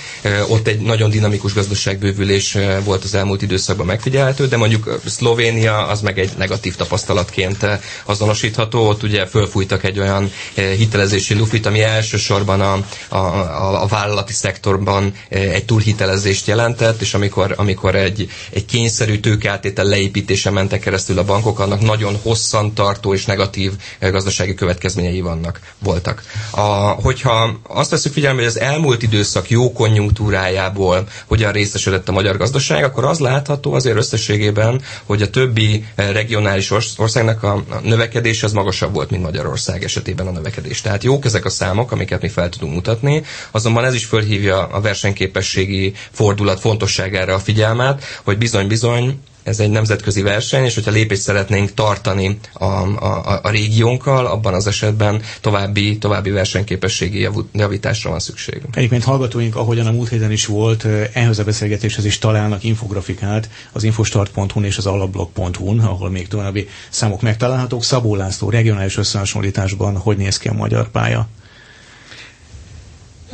Ott 0.48 0.66
egy 0.66 0.80
nagyon 0.80 1.10
dinamikus 1.10 1.54
gazdaságbővülés 1.54 2.56
volt 2.84 3.04
az 3.04 3.14
elmúlt 3.14 3.42
időszakban 3.42 3.86
megfigyelhető, 3.86 4.46
de 4.48 4.56
mondjuk 4.56 5.00
Szlovénia 5.04 5.86
az 5.86 6.00
meg 6.00 6.18
egy 6.18 6.30
negatív 6.36 6.75
tapasztalatként 6.76 7.66
azonosítható 8.04 8.96
ott 8.97 9.03
ugye 9.03 9.26
fölfújtak 9.26 9.85
egy 9.85 9.99
olyan 9.99 10.31
eh, 10.55 10.65
hitelezési 10.73 11.35
lufit, 11.35 11.67
ami 11.67 11.83
elsősorban 11.83 12.61
a, 12.61 12.73
a, 13.09 13.17
a, 13.17 13.83
a 13.83 13.87
vállalati 13.87 14.33
szektorban 14.33 15.12
eh, 15.29 15.41
egy 15.55 15.65
túlhitelezést 15.65 16.47
jelentett, 16.47 17.00
és 17.00 17.15
amikor, 17.15 17.55
amikor 17.57 17.95
egy, 17.95 18.29
egy 18.50 18.65
kényszerű 18.65 19.21
tőkeáttétel 19.21 19.85
leépítése 19.85 20.50
mentek 20.50 20.81
keresztül 20.81 21.19
a 21.19 21.25
bankok, 21.25 21.59
annak 21.59 21.81
nagyon 21.81 22.19
hosszan 22.23 22.75
tartó 22.75 23.15
és 23.15 23.25
negatív 23.25 23.73
eh, 23.99 24.11
gazdasági 24.11 24.55
következményei 24.55 25.21
vannak, 25.21 25.61
voltak. 25.79 26.23
A, 26.50 26.61
hogyha 26.91 27.57
azt 27.69 27.91
veszük 27.91 28.12
figyelembe, 28.12 28.43
hogy 28.43 28.50
az 28.50 28.61
elmúlt 28.61 29.03
időszak 29.03 29.50
jó 29.50 29.73
konjunktúrájából 29.73 31.09
hogyan 31.26 31.53
részesedett 31.53 32.09
a 32.09 32.12
magyar 32.12 32.37
gazdaság, 32.37 32.85
akkor 32.85 33.05
az 33.05 33.19
látható 33.19 33.73
azért 33.73 33.97
összességében, 33.97 34.81
hogy 35.05 35.23
a 35.23 35.31
többi 35.31 35.85
regionális 35.97 36.71
országnak 36.97 37.43
a 37.43 37.65
növekedés 37.83 38.43
az 38.43 38.53
magasabb 38.53 38.86
magasabb 38.87 38.95
volt, 38.95 39.11
mint 39.11 39.23
Magyarország 39.23 39.85
esetében 39.85 40.26
a 40.26 40.31
növekedés. 40.31 40.81
Tehát 40.81 41.05
jók 41.05 41.25
ezek 41.25 41.45
a 41.45 41.50
számok, 41.50 41.93
amiket 41.93 42.23
mi 42.23 42.28
fel 42.28 42.49
tudunk 42.49 42.75
mutatni, 42.75 43.23
azonban 43.50 43.85
ez 43.85 43.95
is 43.95 44.05
fölhívja 44.05 44.66
a 44.66 44.81
versenyképességi 44.81 45.93
fordulat 46.12 46.61
fontosságára 46.61 47.35
a 47.35 47.38
figyelmet, 47.38 48.05
hogy 48.25 48.38
bizony-bizony 48.38 49.21
ez 49.47 49.61
egy 49.61 49.71
nemzetközi 49.71 50.23
verseny, 50.23 50.65
és 50.65 50.75
hogyha 50.75 50.91
lépést 50.91 51.21
szeretnénk 51.21 51.75
tartani 51.75 52.38
a, 52.53 52.65
a, 52.65 53.41
a 53.43 53.50
régiónkkal, 53.50 54.26
abban 54.26 54.55
az 54.55 54.67
esetben 54.67 55.23
további, 55.41 55.99
további 55.99 56.31
versenyképességi 56.31 57.29
javításra 57.53 58.11
van 58.11 58.19
szükség. 58.19 58.62
Egyébként 58.73 59.05
hallgatóink, 59.05 59.57
ahogyan 59.57 59.87
a 59.87 59.93
múlt 59.93 60.09
héten 60.09 60.33
is 60.33 60.47
volt, 60.47 60.87
ehhez 61.12 61.38
a 61.38 61.45
beszélgetéshez 61.45 62.05
is 62.05 62.19
találnak 62.19 62.65
infografikát 62.65 63.49
az 63.73 63.83
infostart.hu-n 63.83 64.65
és 64.65 64.79
az 64.79 64.87
alapblog.hu-n, 64.87 65.79
ahol 65.79 66.11
még 66.11 66.29
további 66.29 66.69
számok 66.91 67.23
megtalálhatók. 67.23 67.85
Szabó 67.85 68.15
László 68.15 68.50
regionális 68.50 68.97
összehasonlításban 68.97 69.97
hogy 69.97 70.17
néz 70.17 70.38
ki 70.38 70.49
a 70.49 70.53
magyar 70.53 70.91
pálya? 70.91 71.29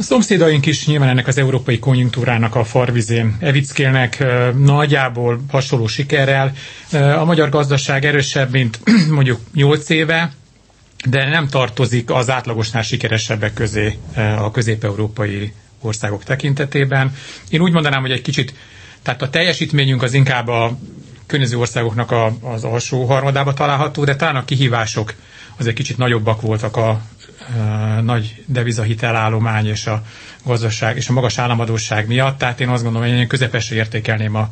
A 0.03 0.05
szomszédaink 0.05 0.67
is 0.67 0.87
nyilván 0.87 1.09
ennek 1.09 1.27
az 1.27 1.39
európai 1.39 1.79
konjunktúrának 1.79 2.55
a 2.55 2.65
farvizén 2.65 3.37
evickélnek 3.41 4.25
nagyjából 4.59 5.41
hasonló 5.49 5.87
sikerrel. 5.87 6.53
A 6.93 7.25
magyar 7.25 7.49
gazdaság 7.49 8.05
erősebb, 8.05 8.51
mint 8.51 8.81
mondjuk 9.11 9.41
8 9.55 9.89
éve, 9.89 10.33
de 11.09 11.29
nem 11.29 11.49
tartozik 11.49 12.11
az 12.11 12.31
átlagosnál 12.31 12.83
sikeresebbek 12.83 13.53
közé 13.55 13.99
a 14.39 14.51
közép-európai 14.51 15.53
országok 15.81 16.25
tekintetében. 16.25 17.15
Én 17.49 17.61
úgy 17.61 17.73
mondanám, 17.73 18.01
hogy 18.01 18.11
egy 18.13 18.23
kicsit, 18.23 18.55
tehát 19.03 19.23
a 19.23 19.31
teljesítményünk 19.31 20.03
az 20.03 20.15
inkább 20.15 20.49
a 20.49 20.79
környező 21.33 21.59
országoknak 21.59 22.11
a, 22.11 22.33
az 22.43 22.65
alsó 22.65 23.05
harmadába 23.05 23.53
található, 23.55 24.05
de 24.05 24.17
talán 24.17 24.37
a 24.37 24.45
kihívások 24.45 25.15
az 25.57 25.67
egy 25.67 25.75
kicsit 25.75 25.97
nagyobbak 25.97 26.41
voltak 26.41 26.77
a, 26.77 26.89
a 26.89 27.01
nagy 28.01 28.43
devizahitelállomány 28.47 29.67
és 29.67 29.87
a 29.87 30.03
gazdaság 30.45 30.97
és 30.97 31.09
a 31.09 31.13
magas 31.13 31.39
államadóság 31.39 32.07
miatt, 32.07 32.39
tehát 32.39 32.61
én 32.61 32.69
azt 32.69 32.83
gondolom, 32.83 33.09
hogy 33.09 33.19
én 33.19 33.27
közepesre 33.27 33.77
értékelném 33.77 34.35
a, 34.35 34.49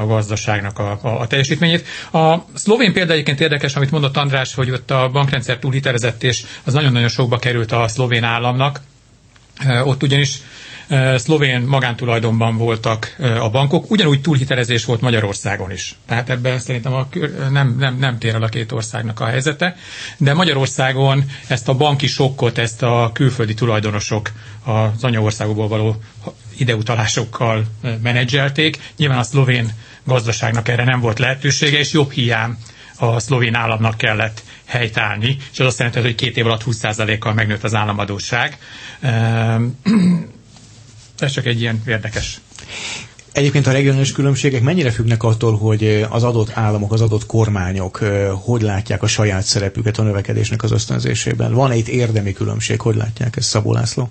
a 0.00 0.06
gazdaságnak 0.06 0.78
a, 0.78 0.98
a, 1.02 1.20
a 1.20 1.26
teljesítményét. 1.26 1.86
A 2.12 2.36
szlovén 2.54 2.92
példa 2.92 3.12
egyébként 3.12 3.40
érdekes, 3.40 3.76
amit 3.76 3.90
mondott 3.90 4.16
András, 4.16 4.54
hogy 4.54 4.70
ott 4.70 4.90
a 4.90 5.08
bankrendszer 5.12 5.58
túlhitelezett, 5.58 6.22
és 6.22 6.42
az 6.64 6.72
nagyon-nagyon 6.72 7.08
sokba 7.08 7.38
került 7.38 7.72
a 7.72 7.88
szlovén 7.88 8.24
államnak. 8.24 8.80
Ott 9.84 10.02
ugyanis 10.02 10.38
szlovén 11.16 11.60
magántulajdonban 11.60 12.56
voltak 12.56 13.16
a 13.40 13.50
bankok, 13.50 13.90
ugyanúgy 13.90 14.20
túlhitelezés 14.20 14.84
volt 14.84 15.00
Magyarországon 15.00 15.70
is. 15.70 15.94
Tehát 16.06 16.30
ebben 16.30 16.58
szerintem 16.58 16.92
a, 16.92 17.08
nem, 17.50 17.76
nem, 17.78 17.96
nem 17.98 18.18
tér 18.18 18.34
el 18.34 18.42
a 18.42 18.48
két 18.48 18.72
országnak 18.72 19.20
a 19.20 19.26
helyzete, 19.26 19.76
de 20.16 20.34
Magyarországon 20.34 21.24
ezt 21.48 21.68
a 21.68 21.74
banki 21.74 22.06
sokkot, 22.06 22.58
ezt 22.58 22.82
a 22.82 23.10
külföldi 23.12 23.54
tulajdonosok 23.54 24.30
az 24.64 25.04
anyaországokból 25.04 25.68
való 25.68 25.96
ideutalásokkal 26.56 27.64
menedzselték. 28.02 28.78
Nyilván 28.96 29.18
a 29.18 29.22
szlovén 29.22 29.72
gazdaságnak 30.04 30.68
erre 30.68 30.84
nem 30.84 31.00
volt 31.00 31.18
lehetősége, 31.18 31.78
és 31.78 31.92
jobb 31.92 32.10
hiány 32.12 32.56
a 32.98 33.18
szlovén 33.20 33.54
államnak 33.54 33.96
kellett 33.96 34.42
helytállni, 34.64 35.36
és 35.52 35.60
az 35.60 35.66
azt 35.66 35.78
jelenti, 35.78 36.00
hogy 36.00 36.14
két 36.14 36.36
év 36.36 36.46
alatt 36.46 36.62
20%-kal 36.66 37.32
megnőtt 37.34 37.64
az 37.64 37.74
államadóság. 37.74 38.58
Ez 41.18 41.32
csak 41.32 41.46
egy 41.46 41.60
ilyen 41.60 41.82
érdekes 41.86 42.40
Egyébként 43.34 43.66
a 43.66 43.72
regionális 43.72 44.12
különbségek 44.12 44.62
mennyire 44.62 44.90
függnek 44.90 45.22
attól, 45.22 45.56
hogy 45.56 46.06
az 46.10 46.22
adott 46.22 46.50
államok, 46.54 46.92
az 46.92 47.00
adott 47.00 47.26
kormányok 47.26 47.96
hogy 48.44 48.62
látják 48.62 49.02
a 49.02 49.06
saját 49.06 49.42
szerepüket 49.42 49.98
a 49.98 50.02
növekedésnek 50.02 50.62
az 50.62 50.72
ösztönzésében? 50.72 51.52
Van-e 51.54 51.76
itt 51.76 51.88
érdemi 51.88 52.32
különbség? 52.32 52.80
Hogy 52.80 52.96
látják 52.96 53.36
ezt, 53.36 53.48
Szabó 53.48 53.72
László? 53.72 54.10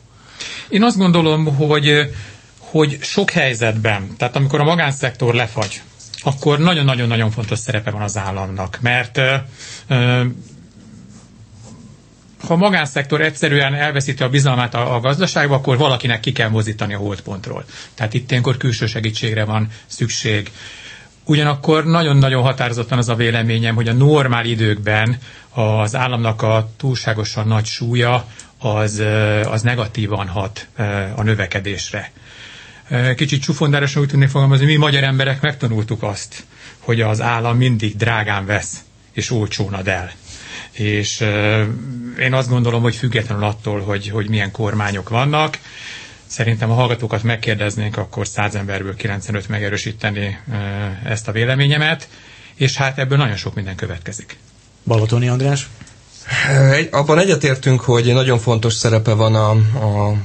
Én 0.69 0.83
azt 0.83 0.97
gondolom, 0.97 1.55
hogy, 1.55 2.09
hogy 2.57 2.97
sok 3.01 3.29
helyzetben, 3.29 4.15
tehát 4.17 4.35
amikor 4.35 4.59
a 4.59 4.63
magánszektor 4.63 5.33
lefagy, 5.33 5.81
akkor 6.23 6.59
nagyon-nagyon-nagyon 6.59 7.31
fontos 7.31 7.59
szerepe 7.59 7.91
van 7.91 8.01
az 8.01 8.17
államnak, 8.17 8.79
mert 8.81 9.19
ha 12.47 12.53
a 12.53 12.57
magánszektor 12.57 13.21
egyszerűen 13.21 13.73
elveszíti 13.73 14.23
a 14.23 14.29
bizalmát 14.29 14.73
a, 14.75 14.95
a 14.95 14.99
gazdaságba, 14.99 15.55
akkor 15.55 15.77
valakinek 15.77 16.19
ki 16.19 16.31
kell 16.31 16.49
mozítani 16.49 16.93
a 16.93 16.97
holdpontról. 16.97 17.65
Tehát 17.93 18.13
itt 18.13 18.29
ilyenkor 18.31 18.57
külső 18.57 18.85
segítségre 18.85 19.43
van 19.45 19.67
szükség. 19.85 20.51
Ugyanakkor 21.25 21.85
nagyon-nagyon 21.85 22.41
határozottan 22.43 22.97
az 22.97 23.09
a 23.09 23.15
véleményem, 23.15 23.75
hogy 23.75 23.87
a 23.87 23.93
normál 23.93 24.45
időkben 24.45 25.17
az 25.49 25.95
államnak 25.95 26.41
a 26.41 26.69
túlságosan 26.77 27.47
nagy 27.47 27.65
súlya 27.65 28.25
az, 28.59 29.03
az 29.45 29.61
negatívan 29.61 30.27
hat 30.27 30.67
a 31.15 31.23
növekedésre. 31.23 32.11
Kicsit 33.15 33.41
csufondárosan 33.41 34.01
úgy 34.01 34.07
tudnék 34.07 34.29
fogalmazni, 34.29 34.65
mi 34.65 34.75
magyar 34.75 35.03
emberek 35.03 35.41
megtanultuk 35.41 36.03
azt, 36.03 36.43
hogy 36.79 37.01
az 37.01 37.21
állam 37.21 37.57
mindig 37.57 37.95
drágán 37.95 38.45
vesz, 38.45 38.77
és 39.13 39.31
olcsón 39.31 39.73
ad 39.73 39.87
el 39.87 40.11
és 40.73 41.19
én 42.19 42.33
azt 42.33 42.49
gondolom, 42.49 42.81
hogy 42.81 42.95
függetlenül 42.95 43.43
attól, 43.43 43.81
hogy, 43.81 44.09
hogy 44.09 44.29
milyen 44.29 44.51
kormányok 44.51 45.09
vannak, 45.09 45.57
Szerintem 46.33 46.71
a 46.71 46.73
hallgatókat 46.73 47.23
megkérdeznénk, 47.23 47.97
akkor 47.97 48.27
100 48.27 48.55
emberből 48.55 48.95
95 48.95 49.47
megerősíteni 49.47 50.39
ezt 51.05 51.27
a 51.27 51.31
véleményemet, 51.31 52.07
és 52.55 52.75
hát 52.75 52.97
ebből 52.99 53.17
nagyon 53.17 53.35
sok 53.35 53.53
minden 53.53 53.75
következik. 53.75 54.37
Balatoni 54.83 55.27
András? 55.27 55.69
Abban 56.91 57.19
egyetértünk, 57.19 57.81
hogy 57.81 58.13
nagyon 58.13 58.39
fontos 58.39 58.73
szerepe 58.73 59.13
van 59.13 59.35
a, 59.35 59.49
a 60.09 60.15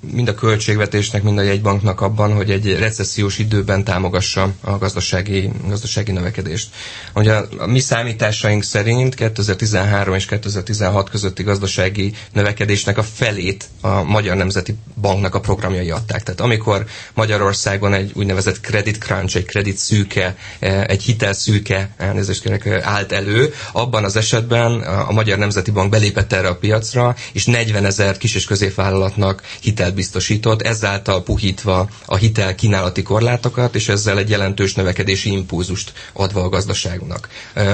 mind 0.00 0.28
a 0.28 0.34
költségvetésnek, 0.34 1.22
mind 1.22 1.38
a 1.38 1.42
jegybanknak 1.42 2.00
abban, 2.00 2.34
hogy 2.34 2.50
egy 2.50 2.78
recessziós 2.78 3.38
időben 3.38 3.84
támogassa 3.84 4.52
a 4.60 4.78
gazdasági, 4.78 5.50
gazdasági 5.68 6.12
növekedést. 6.12 6.68
Ugye 7.14 7.32
a, 7.32 7.48
a 7.58 7.66
mi 7.66 7.78
számításaink 7.78 8.62
szerint 8.62 9.14
2013 9.14 10.14
és 10.14 10.26
2016 10.26 11.10
közötti 11.10 11.42
gazdasági 11.42 12.12
növekedésnek 12.32 12.98
a 12.98 13.02
felét 13.02 13.64
a 13.80 14.02
Magyar 14.02 14.36
Nemzeti 14.36 14.74
Banknak 15.00 15.34
a 15.34 15.40
programjai 15.40 15.90
adták. 15.90 16.22
Tehát 16.22 16.40
amikor 16.40 16.84
Magyarországon 17.14 17.94
egy 17.94 18.10
úgynevezett 18.14 18.60
credit 18.60 18.98
crunch, 18.98 19.36
egy 19.36 19.46
credit 19.46 19.76
szűke, 19.76 20.36
e, 20.58 20.84
egy 20.88 21.02
hitel 21.02 21.32
szűke, 21.32 21.90
elnézést 21.96 22.42
kérek, 22.42 22.66
állt 22.82 23.12
elő, 23.12 23.54
abban 23.72 24.04
az 24.04 24.16
esetben 24.16 24.80
a 24.80 25.12
Magyar 25.12 25.38
Nemzeti 25.38 25.70
Bank 25.70 25.90
belépett 25.90 26.32
erre 26.32 26.48
a 26.48 26.56
piacra, 26.56 27.16
és 27.32 27.46
40 27.46 27.84
ezer 27.84 28.16
kis 28.16 28.34
és 28.34 28.44
középvállalatnak 28.44 29.42
hitel 29.60 29.87
hitelt 29.88 29.94
biztosított, 29.94 30.62
ezáltal 30.62 31.22
puhítva 31.22 31.88
a 32.06 32.16
hitel 32.16 32.54
kínálati 32.54 33.02
korlátokat, 33.02 33.74
és 33.74 33.88
ezzel 33.88 34.18
egy 34.18 34.30
jelentős 34.30 34.74
növekedési 34.74 35.32
impulzust 35.32 35.92
adva 36.12 36.42
a 36.42 36.48
gazdaságnak. 36.48 37.28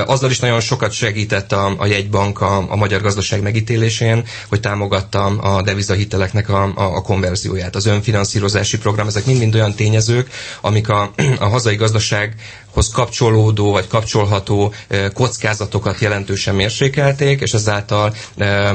Azzal 0.07 0.31
is 0.31 0.39
nagyon 0.41 0.61
sokat 0.61 0.93
segített 0.93 1.53
a, 1.53 1.75
a 1.79 1.87
jegybank 1.87 2.41
a, 2.41 2.71
a 2.71 2.77
magyar 2.77 3.01
gazdaság 3.03 3.43
megítélésén, 3.43 4.25
hogy 4.49 4.61
támogatta 4.61 5.25
a 5.25 5.63
devizahiteleknek 5.63 6.49
a, 6.49 6.63
a, 6.75 6.97
a 6.97 7.01
konverzióját. 7.03 7.75
Az 7.77 7.87
önfinanszírozási 7.87 8.79
program, 8.79 9.07
ezek 9.07 9.27
mind-mind 9.27 9.55
olyan 9.55 9.75
tényezők, 9.75 10.31
amik 10.61 10.89
a, 10.89 11.13
a 11.39 11.45
hazai 11.49 11.77
gazdaság 11.77 12.35
hoz 12.75 12.89
kapcsolódó 12.89 13.71
vagy 13.71 13.87
kapcsolható 13.87 14.73
kockázatokat 15.15 15.99
jelentősen 16.01 16.55
mérsékelték, 16.55 17.41
és 17.41 17.55
ezáltal 17.55 18.15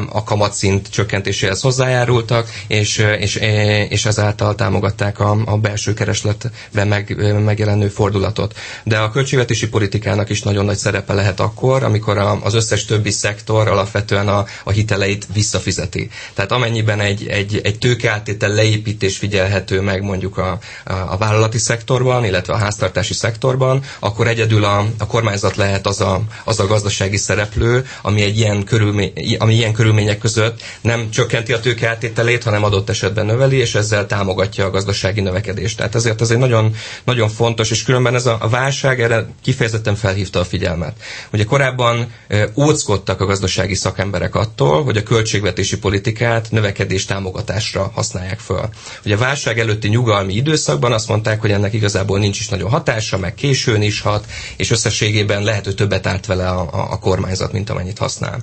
a 0.10 0.24
kamatszint 0.24 0.90
csökkentéséhez 0.90 1.62
hozzájárultak, 1.62 2.50
és, 2.68 2.98
és, 3.20 3.36
és 3.90 4.06
ezáltal 4.06 4.56
támogatták 4.56 5.20
a, 5.20 5.38
a 5.46 5.58
belső 5.58 5.94
keresletben 5.94 6.88
meg, 6.88 7.16
megjelenő 7.44 7.88
fordulatot. 7.88 8.54
De 8.84 8.98
a 8.98 9.10
költségvetési 9.12 9.68
politikának 9.70 10.30
is 10.30 10.42
nagyon 10.42 10.66
nagy 10.66 10.78
szerepe 10.78 11.14
lehet 11.14 11.40
akkor, 11.40 11.84
amikor 11.84 12.18
a, 12.18 12.40
az 12.44 12.54
összes 12.54 12.86
többi 12.86 13.12
szektor 13.12 13.68
alapvetően 13.68 14.28
a, 14.28 14.46
a 14.64 14.72
hiteleit 14.72 15.28
visszafizeti. 15.34 16.10
Tehát 16.34 16.52
amennyiben 16.52 17.00
egy, 17.00 17.28
egy, 17.28 17.60
egy 17.64 17.78
tőkeáttétel 17.78 18.50
leépítés 18.50 19.18
figyelhető 19.18 19.82
meg 19.82 20.02
mondjuk 20.04 20.38
a, 20.38 20.60
a, 20.86 20.94
a 20.94 21.18
vállalati 21.18 21.58
szektorban, 21.58 22.26
illetve 22.26 22.54
a 22.54 22.58
háztartási 22.58 23.14
szektorban, 23.14 23.84
akkor 24.00 24.28
egyedül 24.28 24.64
a, 24.64 24.86
a 24.98 25.08
kormányzat 25.08 25.56
lehet 25.56 25.88
az 25.88 26.02
a, 26.02 26.22
az 26.44 26.60
a 26.60 26.68
gazdasági 26.68 27.18
szereplő, 27.18 27.86
ami, 28.02 28.22
egy 28.22 28.38
ilyen 28.38 28.64
körülmény, 28.64 29.14
ami 29.40 29.54
ilyen 29.54 29.74
körülmények 29.74 30.18
között 30.18 30.62
nem 30.82 31.10
csökkenti 31.10 31.54
a 31.54 31.60
tőke 31.60 31.90
áttételét, 31.90 32.44
hanem 32.44 32.64
adott 32.64 32.90
esetben 32.90 33.26
növeli, 33.26 33.58
és 33.58 33.76
ezzel 33.76 34.06
támogatja 34.08 34.66
a 34.66 34.70
gazdasági 34.70 35.22
növekedést. 35.22 35.78
Tehát 35.78 35.96
ezért 35.96 36.22
ez 36.22 36.30
egy 36.32 36.38
nagyon, 36.38 36.76
nagyon 37.04 37.30
fontos, 37.30 37.72
és 37.72 37.84
különben 37.84 38.16
ez 38.16 38.26
a, 38.26 38.38
a 38.40 38.50
válság 38.50 39.02
erre 39.02 39.26
kifejezetten 39.42 39.96
felhívta 39.96 40.40
a 40.40 40.44
figyelmet. 40.46 40.94
Ugye 41.34 41.44
korábban 41.44 42.12
óckodtak 42.56 43.22
a 43.22 43.26
gazdasági 43.26 43.76
szakemberek 43.76 44.36
attól, 44.36 44.84
hogy 44.84 44.98
a 44.98 45.04
költségvetési 45.04 45.78
politikát 45.78 46.52
növekedés 46.52 47.06
támogatásra 47.06 47.92
használják 47.94 48.40
föl. 48.40 48.70
Ugye 49.06 49.16
a 49.16 49.18
válság 49.18 49.60
előtti 49.60 49.88
nyugalmi 49.88 50.34
időszakban 50.34 50.92
azt 50.92 51.08
mondták, 51.08 51.42
hogy 51.42 51.52
ennek 51.52 51.74
igazából 51.74 52.20
nincs 52.20 52.40
is 52.40 52.50
nagyon 52.50 52.70
hatása, 52.70 53.18
meg 53.18 53.34
későn 53.34 53.79
későn 53.80 53.82
is 53.82 54.02
hat, 54.02 54.26
és 54.58 54.72
összességében 54.72 55.44
lehet, 55.44 55.66
hogy 55.66 55.76
többet 55.76 56.08
árt 56.08 56.26
vele 56.26 56.48
a, 56.50 56.62
a, 56.62 56.92
a 56.92 57.00
kormányzat, 57.00 57.52
mint 57.52 57.70
amennyit 57.70 57.98
használ. 57.98 58.40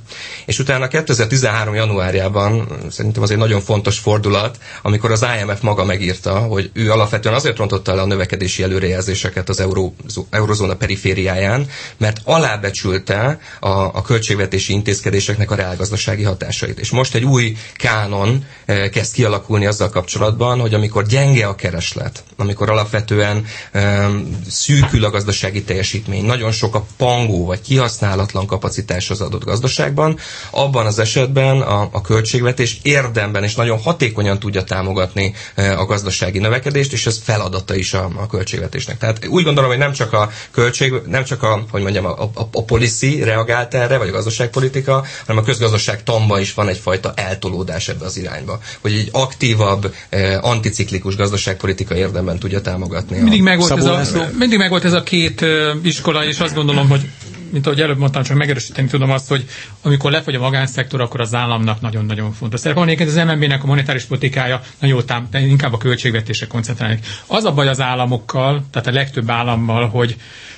És 0.47 0.59
utána 0.59 0.89
2013. 0.89 1.75
januárjában 1.75 2.69
szerintem 2.91 3.23
az 3.23 3.31
egy 3.31 3.37
nagyon 3.37 3.61
fontos 3.61 3.99
fordulat, 3.99 4.59
amikor 4.83 5.11
az 5.11 5.25
IMF 5.41 5.61
maga 5.61 5.85
megírta, 5.85 6.39
hogy 6.39 6.71
ő 6.73 6.91
alapvetően 6.91 7.35
azért 7.35 7.57
rontotta 7.57 7.95
le 7.95 8.03
a 8.03 8.07
növekedési 8.07 8.63
előrejelzéseket 8.63 9.49
az 9.49 9.61
euró, 9.61 9.95
eurozóna 10.31 10.75
perifériáján, 10.75 11.67
mert 11.97 12.21
alábecsülte 12.25 13.39
a, 13.61 13.69
a 13.69 14.03
költségvetési 14.03 14.73
intézkedéseknek 14.73 15.51
a 15.51 15.55
reálgazdasági 15.55 16.23
hatásait. 16.23 16.79
És 16.79 16.91
most 16.91 17.15
egy 17.15 17.25
új 17.25 17.57
kánon 17.77 18.45
e, 18.67 18.89
kezd 18.89 19.13
kialakulni 19.15 19.67
azzal 19.67 19.89
kapcsolatban, 19.89 20.61
hogy 20.61 20.75
amikor 20.75 21.07
gyenge 21.07 21.47
a 21.47 21.55
kereslet, 21.55 22.25
amikor 22.37 22.71
alapvetően 22.71 23.45
e, 23.73 24.09
szűkül 24.51 25.05
a 25.05 25.11
gazdasági 25.27 25.63
teljesítmény, 25.63 26.25
nagyon 26.25 26.53
sok 26.53 26.75
a 26.75 26.87
pangó 26.97 27.47
vagy 27.47 27.61
kihasználatlan 27.61 28.47
kapacitás 28.47 29.11
az 29.11 29.21
adott 29.21 29.45
gazdaságban, 29.45 30.19
abban 30.51 30.87
az 30.87 30.99
esetben 30.99 31.61
a, 31.61 31.89
a 31.93 32.01
költségvetés 32.01 32.79
érdemben 32.83 33.45
és 33.45 33.55
nagyon 33.55 33.79
hatékonyan 33.79 34.39
tudja 34.39 34.65
támogatni 34.65 35.35
a 35.57 35.85
gazdasági 35.85 36.39
növekedést, 36.39 36.93
és 36.93 37.07
ez 37.07 37.21
feladata 37.23 37.75
is 37.75 37.95
a, 37.95 38.11
a 38.17 38.27
költségvetésnek. 38.27 38.99
Tehát 38.99 39.27
úgy 39.27 39.45
gondolom, 39.45 39.71
hogy 39.71 39.79
nem 39.79 39.93
csak 39.93 40.13
a 40.13 40.31
költség, 40.51 40.93
nem 41.07 41.25
csak 41.25 41.43
a, 41.43 41.65
hogy 41.71 41.83
mondjam, 41.83 42.05
a, 42.05 42.23
a, 42.23 42.49
a 42.53 42.65
policy 42.65 43.23
reagált 43.23 43.75
erre, 43.75 43.99
vagy 43.99 44.09
a 44.09 44.13
gazdaságpolitika, 44.13 45.05
hanem 45.27 45.43
a 45.43 45.45
közgazdaság 45.47 46.03
tamba 46.03 46.41
is 46.41 46.55
van 46.55 46.69
egyfajta 46.69 47.13
eltolódás 47.15 47.89
ebbe 47.89 48.05
az 48.05 48.17
irányba. 48.17 48.59
Hogy 48.81 48.93
egy 48.93 49.09
aktívabb, 49.13 49.95
anticiklikus 50.41 51.17
gazdaságpolitika 51.17 51.97
érdemben 51.97 52.39
tudja 52.39 52.61
támogatni. 52.61 53.19
Mindig 53.21 53.43
megvolt, 53.43 53.71
ez 53.99 54.15
a, 54.15 54.29
mindig 54.39 54.59
megvolt 54.59 54.85
ez 54.85 54.93
a 54.93 55.03
két 55.07 55.45
iskola, 55.83 56.25
és 56.25 56.41
azt 56.41 56.55
gondolom, 56.55 56.89
hogy 56.89 57.09
mint 57.51 57.67
ahogy 57.67 57.81
előbb 57.81 57.99
mondtam, 57.99 58.23
csak 58.23 58.37
megerősíteni 58.37 58.89
tudom 58.89 59.11
azt, 59.11 59.29
hogy 59.29 59.45
amikor 59.83 60.11
lefogy 60.11 60.35
a 60.35 60.39
magánszektor, 60.41 61.01
akkor 61.01 61.21
az 61.21 61.35
államnak 61.35 61.81
nagyon-nagyon 61.81 62.33
fontos 62.33 62.61
szerep 62.61 62.77
van. 62.77 62.89
az 63.09 63.15
MNB-nek 63.15 63.63
a 63.63 63.67
monetáris 63.67 64.05
politikája 64.05 64.61
nagyon 64.79 65.07
tám, 65.07 65.29
inkább 65.33 65.73
a 65.73 65.77
költségvetésre 65.79 66.47
koncentrálni. 66.47 66.99
Az 67.27 67.45
a 67.45 67.53
baj 67.53 67.69
az 67.69 67.81
államokkal, 67.81 68.65
tehát 68.71 68.87
a 68.89 68.93
legtöbb 68.93 69.31
állammal, 69.31 69.89
hogy 69.89 70.17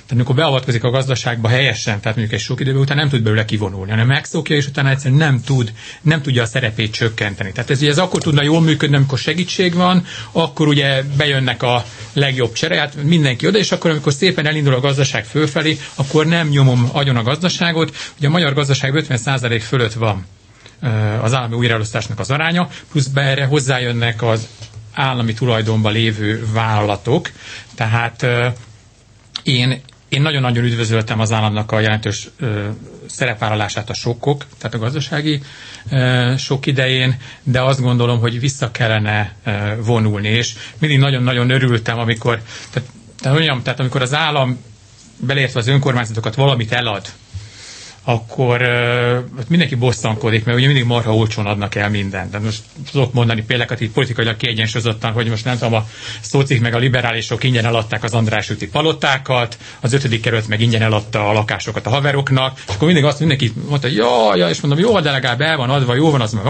tehát 0.09 0.23
amikor 0.23 0.43
beavatkozik 0.43 0.83
a 0.83 0.89
gazdaságba 0.89 1.47
helyesen, 1.47 1.99
tehát 1.99 2.17
mondjuk 2.17 2.39
egy 2.39 2.45
sok 2.45 2.59
idő 2.59 2.75
után 2.75 2.97
nem 2.97 3.09
tud 3.09 3.21
belőle 3.21 3.45
kivonulni, 3.45 3.89
hanem 3.91 4.07
megszokja, 4.07 4.55
és 4.55 4.67
utána 4.67 4.89
egyszerűen 4.89 5.19
nem 5.19 5.41
tud, 5.41 5.73
nem 6.01 6.21
tudja 6.21 6.41
a 6.41 6.45
szerepét 6.45 6.91
csökkenteni. 6.93 7.51
Tehát 7.51 7.69
ez, 7.69 7.81
ez 7.81 7.97
akkor 7.97 8.21
tudna 8.21 8.43
jól 8.43 8.61
működni, 8.61 8.95
amikor 8.95 9.17
segítség 9.17 9.73
van, 9.73 10.05
akkor 10.31 10.67
ugye 10.67 11.03
bejönnek 11.17 11.63
a 11.63 11.85
legjobb 12.13 12.53
csereját, 12.53 13.03
mindenki 13.03 13.47
oda, 13.47 13.57
és 13.57 13.71
akkor 13.71 13.91
amikor 13.91 14.13
szépen 14.13 14.45
elindul 14.45 14.73
a 14.73 14.79
gazdaság 14.79 15.25
fölfelé, 15.25 15.77
akkor 15.95 16.25
nem 16.25 16.47
nyomom 16.47 16.89
agyon 16.91 17.15
a 17.15 17.23
gazdaságot. 17.23 17.95
Ugye 18.17 18.27
a 18.27 18.31
magyar 18.31 18.53
gazdaság 18.53 18.91
50% 19.09 19.61
fölött 19.67 19.93
van 19.93 20.25
az 21.21 21.33
állami 21.33 21.55
újraelosztásnak 21.55 22.19
az 22.19 22.31
aránya, 22.31 22.69
plusz 22.91 23.07
be 23.07 23.21
erre 23.21 23.45
hozzájönnek 23.45 24.21
az 24.23 24.47
állami 24.93 25.33
tulajdonban 25.33 25.93
lévő 25.93 26.45
vállalatok, 26.53 27.29
tehát 27.75 28.25
én, 29.43 29.81
én 30.09 30.21
nagyon-nagyon 30.21 30.63
üdvözöltem 30.63 31.19
az 31.19 31.31
államnak 31.31 31.71
a 31.71 31.79
jelentős 31.79 32.29
ö, 32.39 32.67
szerepvállalását 33.05 33.89
a 33.89 33.93
sokkok, 33.93 34.45
tehát 34.57 34.75
a 34.75 34.79
gazdasági 34.79 35.41
ö, 35.91 36.33
sok 36.37 36.65
idején, 36.65 37.15
de 37.43 37.61
azt 37.61 37.81
gondolom, 37.81 38.19
hogy 38.19 38.39
vissza 38.39 38.71
kellene 38.71 39.33
ö, 39.45 39.51
vonulni, 39.83 40.27
és 40.27 40.53
mindig 40.79 40.99
nagyon-nagyon 40.99 41.49
örültem, 41.49 41.99
amikor, 41.99 42.41
tehát, 42.71 42.89
tehát, 43.19 43.37
olyan, 43.37 43.63
tehát 43.63 43.79
amikor 43.79 44.01
az 44.01 44.13
állam 44.13 44.57
beleértve 45.19 45.59
az 45.59 45.67
önkormányzatokat 45.67 46.35
valamit 46.35 46.71
elad, 46.71 47.07
akkor 48.09 48.61
uh, 48.61 49.45
mindenki 49.47 49.75
bosszankodik, 49.75 50.45
mert 50.45 50.57
ugye 50.57 50.65
mindig 50.67 50.85
marha 50.85 51.15
olcsón 51.15 51.45
adnak 51.45 51.75
el 51.75 51.89
mindent. 51.89 52.31
De 52.31 52.39
most 52.39 52.61
tudok 52.91 53.13
mondani 53.13 53.43
példákat 53.43 53.81
itt 53.81 53.93
politikailag 53.93 54.37
kiegyensúlyozottan, 54.37 55.11
hogy 55.11 55.27
most 55.29 55.45
nem 55.45 55.57
tudom, 55.57 55.73
a 55.73 55.85
szócik 56.21 56.61
meg 56.61 56.73
a 56.73 56.77
liberálisok 56.77 57.43
ingyen 57.43 57.65
eladták 57.65 58.03
az 58.03 58.13
András 58.13 58.49
úti 58.49 58.67
palotákat, 58.67 59.57
az 59.79 59.93
ötödik 59.93 60.21
kerület 60.21 60.47
meg 60.47 60.61
ingyen 60.61 60.81
eladta 60.81 61.29
a 61.29 61.33
lakásokat 61.33 61.85
a 61.85 61.89
haveroknak, 61.89 62.59
és 62.67 62.73
akkor 62.73 62.87
mindig 62.87 63.05
azt 63.05 63.19
mindenki 63.19 63.53
mondta, 63.67 63.87
hogy 63.87 63.97
ja, 63.97 64.35
ja, 64.35 64.49
és 64.49 64.61
mondom, 64.61 64.79
jó, 64.79 64.99
de 64.99 65.11
legalább 65.11 65.41
el 65.41 65.57
van 65.57 65.69
adva, 65.69 65.95
jó 65.95 66.11
van, 66.11 66.21
az 66.21 66.33
meg 66.33 66.43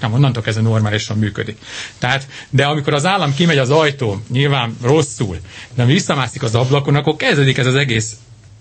nem 0.00 0.12
onnantól 0.12 0.42
ez 0.46 0.56
normálisan 0.56 1.18
működik. 1.18 1.58
Tehát, 1.98 2.28
de 2.50 2.64
amikor 2.64 2.94
az 2.94 3.06
állam 3.06 3.34
kimegy 3.34 3.58
az 3.58 3.70
ajtó, 3.70 4.22
nyilván 4.30 4.76
rosszul, 4.82 5.36
de 5.74 5.84
visszamászik 5.84 6.42
az 6.42 6.54
ablakon, 6.54 6.94
akkor 6.94 7.16
kezdődik 7.16 7.58
ez 7.58 7.66
az 7.66 7.74
egész 7.74 8.16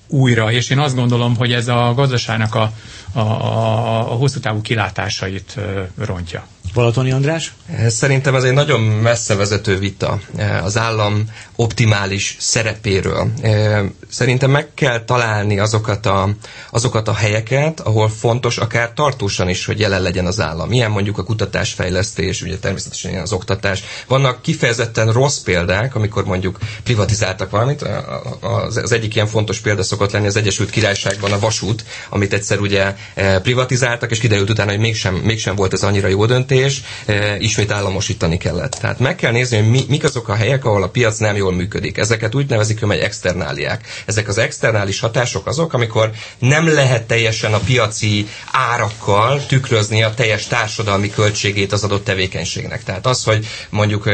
újra, 0.08 0.52
és 0.52 0.70
én 0.70 0.80
azt 0.80 0.96
gondolom, 0.96 1.36
hogy 1.36 1.52
ez 1.54 1.68
a 1.68 1.94
gazdaságnak 1.96 2.56
a, 2.56 2.72
a, 3.12 3.20
a, 3.20 4.12
a 4.12 4.16
hosszú 4.16 4.40
távú 4.40 4.62
kilátásait 4.62 5.60
rontja. 5.98 6.48
Balatoni 6.76 7.12
András? 7.12 7.54
Szerintem 7.88 8.36
ez 8.36 8.44
egy 8.44 8.54
nagyon 8.54 8.82
messze 8.82 9.36
vezető 9.36 9.78
vita 9.78 10.20
az 10.64 10.78
állam 10.78 11.24
optimális 11.56 12.36
szerepéről. 12.40 13.32
Szerintem 14.10 14.52
meg 14.52 14.68
kell 14.74 15.06
találni 15.06 15.60
azokat 15.60 16.06
a, 16.06 16.30
azokat 16.72 17.08
a 17.08 17.14
helyeket, 17.14 17.80
ahol 17.80 18.10
fontos, 18.10 18.58
akár 18.58 18.92
tartósan 18.94 19.50
is, 19.50 19.66
hogy 19.66 19.80
jelen 19.80 20.02
legyen 20.02 20.26
az 20.26 20.40
állam. 20.40 20.72
Ilyen 20.72 20.92
mondjuk 20.92 21.18
a 21.18 21.24
kutatásfejlesztés, 21.24 22.42
ugye 22.42 22.58
természetesen 22.58 23.12
ilyen 23.12 23.24
az 23.24 23.32
oktatás. 23.34 23.84
Vannak 24.08 24.42
kifejezetten 24.42 25.12
rossz 25.12 25.38
példák, 25.38 25.96
amikor 25.96 26.26
mondjuk 26.26 26.58
privatizáltak 26.84 27.50
valamit. 27.50 27.86
Az 28.42 28.92
egyik 28.92 29.16
ilyen 29.16 29.28
fontos 29.28 29.60
példa 29.60 29.84
szokott 29.84 30.12
lenni 30.12 30.28
az 30.28 30.36
Egyesült 30.36 30.70
Királyságban 30.70 31.32
a 31.32 31.40
vasút, 31.40 31.86
amit 32.10 32.34
egyszer 32.34 32.60
ugye 32.60 32.96
privatizáltak, 33.42 34.12
és 34.12 34.20
kiderült 34.20 34.50
utána, 34.50 34.72
hogy 34.72 34.80
mégsem, 34.80 35.16
mégsem 35.16 35.56
volt 35.56 35.74
ez 35.74 35.84
annyira 35.84 36.08
jó 36.08 36.26
döntés, 36.26 36.65
ismét 37.40 37.72
államosítani 37.72 38.38
kellett. 38.38 38.72
Tehát 38.72 39.00
meg 39.00 39.16
kell 39.16 39.32
nézni, 39.32 39.58
hogy 39.58 39.70
mi, 39.70 39.82
mik 39.88 40.04
azok 40.04 40.28
a 40.30 40.36
helyek, 40.36 40.66
ahol 40.66 40.84
a 40.84 40.90
piac 40.90 41.18
nem 41.18 41.36
jól 41.36 41.54
működik. 41.54 41.98
Ezeket 41.98 42.36
úgy 42.36 42.50
nevezik, 42.50 42.80
hogy 42.80 42.98
externáliák. 42.98 43.88
Ezek 44.06 44.28
az 44.28 44.38
externális 44.38 45.00
hatások 45.00 45.48
azok, 45.48 45.74
amikor 45.74 46.12
nem 46.40 46.74
lehet 46.74 47.04
teljesen 47.04 47.54
a 47.54 47.58
piaci 47.60 48.28
árakkal 48.52 49.46
tükrözni 49.46 50.04
a 50.04 50.14
teljes 50.14 50.48
társadalmi 50.48 51.10
költségét 51.10 51.72
az 51.72 51.84
adott 51.84 52.04
tevékenységnek. 52.04 52.84
Tehát 52.84 53.06
az, 53.06 53.24
hogy 53.24 53.48
mondjuk 53.70 54.10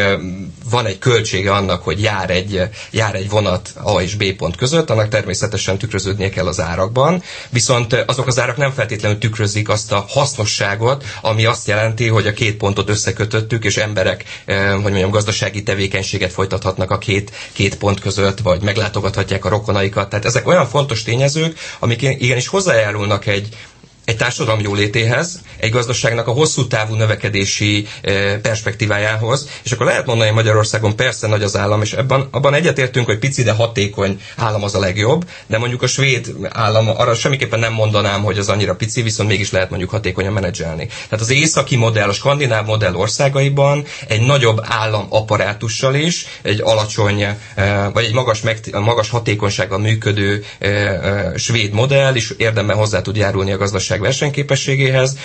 van 0.70 0.86
egy 0.86 1.00
költsége 1.00 1.54
annak, 1.54 1.84
hogy 1.84 2.02
jár 2.02 2.30
egy, 2.30 2.62
jár 2.92 3.16
egy 3.16 3.30
vonat 3.30 3.70
A 3.84 4.02
és 4.02 4.16
B 4.16 4.24
pont 4.34 4.56
között, 4.56 4.90
annak 4.90 5.10
természetesen 5.10 5.78
tükröződnie 5.78 6.30
kell 6.30 6.48
az 6.48 6.60
árakban, 6.60 7.24
viszont 7.50 7.94
azok 7.94 8.28
az 8.28 8.40
árak 8.40 8.58
nem 8.58 8.72
feltétlenül 8.72 9.18
tükrözik 9.18 9.70
azt 9.70 9.92
a 9.92 10.06
hasznosságot, 10.10 11.04
ami 11.22 11.46
azt 11.46 11.68
jelenti, 11.68 12.08
hogy 12.08 12.28
a 12.28 12.34
két 12.42 12.58
pontot 12.58 12.90
összekötöttük, 12.90 13.64
és 13.64 13.78
emberek, 13.78 14.24
hogy 14.46 14.82
mondjam, 14.82 15.10
gazdasági 15.10 15.64
tevékenységet 15.64 16.32
folytathatnak 16.32 16.92
a 16.92 16.98
két, 16.98 17.32
két 17.54 17.78
pont 17.78 18.00
között, 18.00 18.40
vagy 18.40 18.62
meglátogathatják 18.62 19.46
a 19.46 19.50
rokonaikat. 19.50 20.10
Tehát 20.10 20.26
ezek 20.26 20.48
olyan 20.48 20.68
fontos 20.68 21.04
tényezők, 21.04 21.58
amik 21.80 22.02
igenis 22.02 22.48
hozzájárulnak 22.48 23.26
egy, 23.26 23.48
egy 24.06 24.18
társadalom 24.18 24.60
jólétéhez, 24.60 25.40
egy 25.58 25.72
gazdaságnak 25.72 26.28
a 26.28 26.32
hosszú 26.32 26.68
távú 26.68 26.96
növekedési 26.96 27.88
eh, 28.02 28.38
perspektívájához, 28.42 29.50
és 29.64 29.72
akkor 29.72 29.86
lehet 29.86 30.06
mondani, 30.06 30.28
hogy 30.28 30.38
Magyarországon 30.38 30.96
persze 30.96 31.28
nagy 31.28 31.44
az 31.44 31.56
állam, 31.58 31.82
és 31.82 31.94
ebben, 31.94 32.28
abban 32.32 32.54
egyetértünk, 32.54 33.06
hogy 33.06 33.20
pici, 33.20 33.44
de 33.44 33.52
hatékony 33.52 34.22
állam 34.36 34.64
az 34.64 34.76
a 34.76 34.80
legjobb, 34.80 35.30
de 35.48 35.58
mondjuk 35.58 35.82
a 35.82 35.88
svéd 35.88 36.36
állam, 36.50 36.90
arra 36.90 37.14
semmiképpen 37.16 37.60
nem 37.60 37.74
mondanám, 37.74 38.24
hogy 38.24 38.38
az 38.38 38.50
annyira 38.50 38.76
pici, 38.76 39.02
viszont 39.02 39.30
mégis 39.30 39.52
lehet 39.52 39.70
mondjuk 39.70 39.90
hatékonyan 39.90 40.34
menedzselni. 40.34 40.86
Tehát 40.86 41.20
az 41.22 41.30
északi 41.30 41.76
modell, 41.76 42.10
a 42.10 42.14
skandináv 42.14 42.66
modell 42.66 42.94
országaiban 42.94 43.86
egy 44.08 44.22
nagyobb 44.22 44.60
állam 44.64 45.06
apparátussal 45.10 45.96
is, 45.96 46.26
egy 46.42 46.62
alacsony, 46.64 47.22
eh, 47.22 47.36
vagy 47.94 48.04
egy 48.04 48.14
magas, 48.14 48.42
magas 48.72 49.10
hatékonysággal 49.10 49.80
működő 49.80 50.44
eh, 50.60 51.00
svéd 51.36 51.74
modell 51.74 52.16
is 52.16 52.30
érdemben 52.38 52.78
hozzá 52.78 53.02
tud 53.02 53.16
járulni 53.16 53.52
a 53.52 53.58
gazdaság 53.58 53.91
versenyképességéhez, 54.00 55.18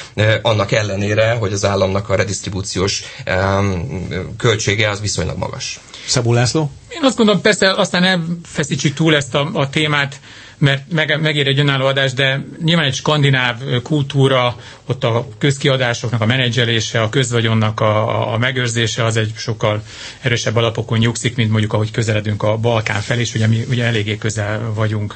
annak 0.43 0.73
ellenére, 0.73 1.33
hogy 1.33 1.53
az 1.53 1.65
államnak 1.65 2.09
a 2.09 2.15
redistribúciós 2.15 3.03
költsége 4.37 4.91
az 4.91 5.01
viszonylag 5.01 5.39
magas. 5.39 5.81
Szabó 6.07 6.33
László? 6.33 6.71
Én 6.89 7.01
azt 7.03 7.17
gondolom, 7.17 7.41
persze 7.41 7.71
aztán 7.73 8.05
elfeszítsük 8.05 8.95
túl 8.95 9.17
ezt 9.17 9.35
a, 9.35 9.51
a 9.53 9.71
témát, 9.71 10.21
mert 10.59 10.93
meg, 10.93 11.21
megér 11.21 11.47
egy 11.47 11.59
önálló 11.59 11.87
adás, 11.87 12.13
de 12.13 12.45
nyilván 12.65 12.85
egy 12.85 12.95
skandináv 12.95 13.57
kultúra, 13.83 14.57
ott 14.87 15.05
a 15.05 15.29
közkiadásoknak 15.39 16.21
a 16.21 16.27
menedzselése, 16.27 17.03
a 17.03 17.09
közvagyonnak 17.09 17.81
a, 17.81 18.33
a 18.33 18.39
megőrzése 18.39 19.05
az 19.05 19.17
egy 19.17 19.33
sokkal 19.37 19.83
erősebb 20.21 20.57
alapokon 20.57 20.99
nyugszik, 20.99 21.37
mint 21.37 21.51
mondjuk 21.51 21.73
ahogy 21.73 21.91
közeledünk 21.91 22.43
a 22.43 22.57
Balkán 22.57 23.01
felé, 23.01 23.21
és 23.21 23.35
ugye 23.35 23.47
mi 23.47 23.65
ugye 23.69 23.85
eléggé 23.85 24.17
közel 24.17 24.73
vagyunk 24.75 25.15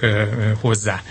hozzá. 0.60 1.02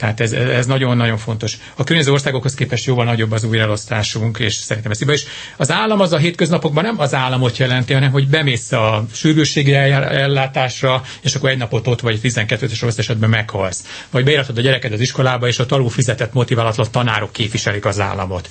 Tehát 0.00 0.20
ez, 0.20 0.32
ez 0.32 0.66
nagyon-nagyon 0.66 1.18
fontos. 1.18 1.56
A 1.76 1.84
környező 1.84 2.12
országokhoz 2.12 2.54
képest 2.54 2.84
jóval 2.84 3.04
nagyobb 3.04 3.32
az 3.32 3.44
újraelosztásunk, 3.44 4.38
és 4.38 4.54
szerintem 4.54 4.92
ez 4.92 4.98
hiba 4.98 5.12
is. 5.12 5.24
Az 5.56 5.70
állam 5.70 6.00
az 6.00 6.12
a 6.12 6.16
hétköznapokban 6.16 6.84
nem 6.84 6.98
az 7.00 7.14
államot 7.14 7.56
jelenti, 7.56 7.92
hanem 7.92 8.10
hogy 8.10 8.28
bemész 8.28 8.72
a 8.72 9.06
sürgősségi 9.12 9.72
ellátásra, 9.74 11.02
és 11.20 11.34
akkor 11.34 11.50
egy 11.50 11.58
napot 11.58 11.86
ott 11.86 12.00
vagy 12.00 12.20
12 12.20 12.66
és 12.70 12.80
rossz 12.80 12.98
esetben 12.98 13.30
meghalsz. 13.70 14.06
Vagy 14.10 14.24
beíratod 14.24 14.58
a 14.58 14.60
gyereked 14.60 14.92
az 14.92 15.00
iskolába, 15.00 15.46
és 15.46 15.58
a 15.58 15.64
alul 15.68 15.90
fizetett 15.90 16.32
motiválatlan 16.32 16.86
tanárok 16.90 17.32
képviselik 17.32 17.84
az 17.84 18.00
államot. 18.00 18.48